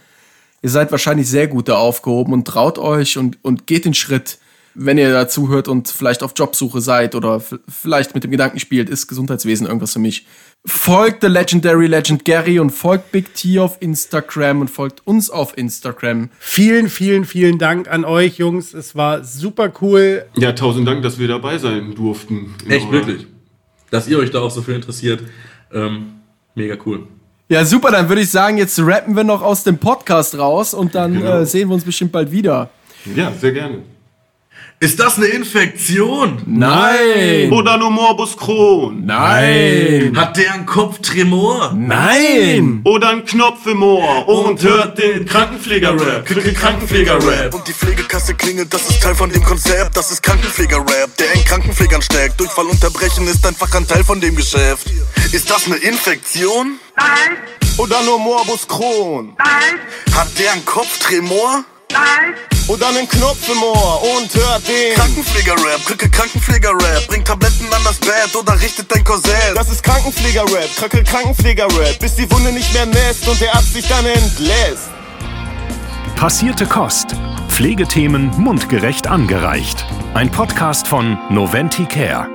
[0.63, 4.39] ihr seid wahrscheinlich sehr gut da aufgehoben und traut euch und, und geht den Schritt,
[4.75, 8.89] wenn ihr dazu hört und vielleicht auf Jobsuche seid oder vielleicht mit dem Gedanken spielt,
[8.89, 10.27] ist Gesundheitswesen irgendwas für mich.
[10.65, 15.59] Folgt The Legendary Legend Gary und folgt Big T auf Instagram und folgt uns auf
[15.59, 16.31] Instagram.
[16.39, 18.73] Vielen, vielen, vielen Dank an euch, Jungs.
[18.73, 20.25] Es war super cool.
[20.37, 22.55] Ja, tausend Dank, dass wir dabei sein durften.
[22.69, 22.93] Echt, Ja.
[22.93, 23.27] wirklich.
[23.91, 25.23] Dass ihr euch da auch so viel interessiert.
[25.73, 26.13] Ähm,
[26.55, 27.09] mega cool.
[27.49, 30.95] Ja, super, dann würde ich sagen, jetzt rappen wir noch aus dem Podcast raus und
[30.95, 31.41] dann Genau.
[31.41, 32.71] äh, sehen wir uns bestimmt bald wieder.
[33.17, 33.83] Ja, sehr gerne.
[34.83, 36.43] Ist das eine Infektion?
[36.45, 37.53] Nein!
[37.53, 39.07] Oder nur Morbus Crohn.
[39.07, 40.13] Nein!
[40.17, 41.73] Hat der einen Kopftremor?
[41.73, 42.81] Nein!
[42.83, 46.27] Oder ein Knopf im Ohr und hört den Krankenpfleger-Rap.
[46.27, 47.55] Krankenpfleger-Rap.
[47.55, 49.97] Und die Pflegekasse klingelt, das ist Teil von dem Konzept.
[49.97, 52.41] Das ist Krankenpfleger-Rap, der in Krankenpflegern steckt.
[52.41, 54.91] Durchfall unterbrechen ist einfach ein Teil von dem Geschäft.
[55.31, 56.81] Ist das eine Infektion?
[57.79, 59.37] Oder nur Morbus Crohn.
[60.13, 61.67] Hat der einen Kopftremor?
[62.69, 64.95] Oder einen Knopf im Ohr und hört den.
[64.95, 67.07] Krankenpfleger-Rap, Krücke Krankenpfleger-Rap.
[67.09, 69.57] Bring Tabletten an das Bett oder richtet dein Korsett.
[69.57, 73.87] Das ist Krankenpfleger-Rap, Kröckel Krankenpfleger-Rap, bis die Wunde nicht mehr nässt und der Arzt sich
[73.89, 74.91] dann entlässt.
[76.17, 77.17] Passierte Kost.
[77.49, 79.85] Pflegethemen mundgerecht angereicht.
[80.15, 82.29] Ein Podcast von Noventi Care.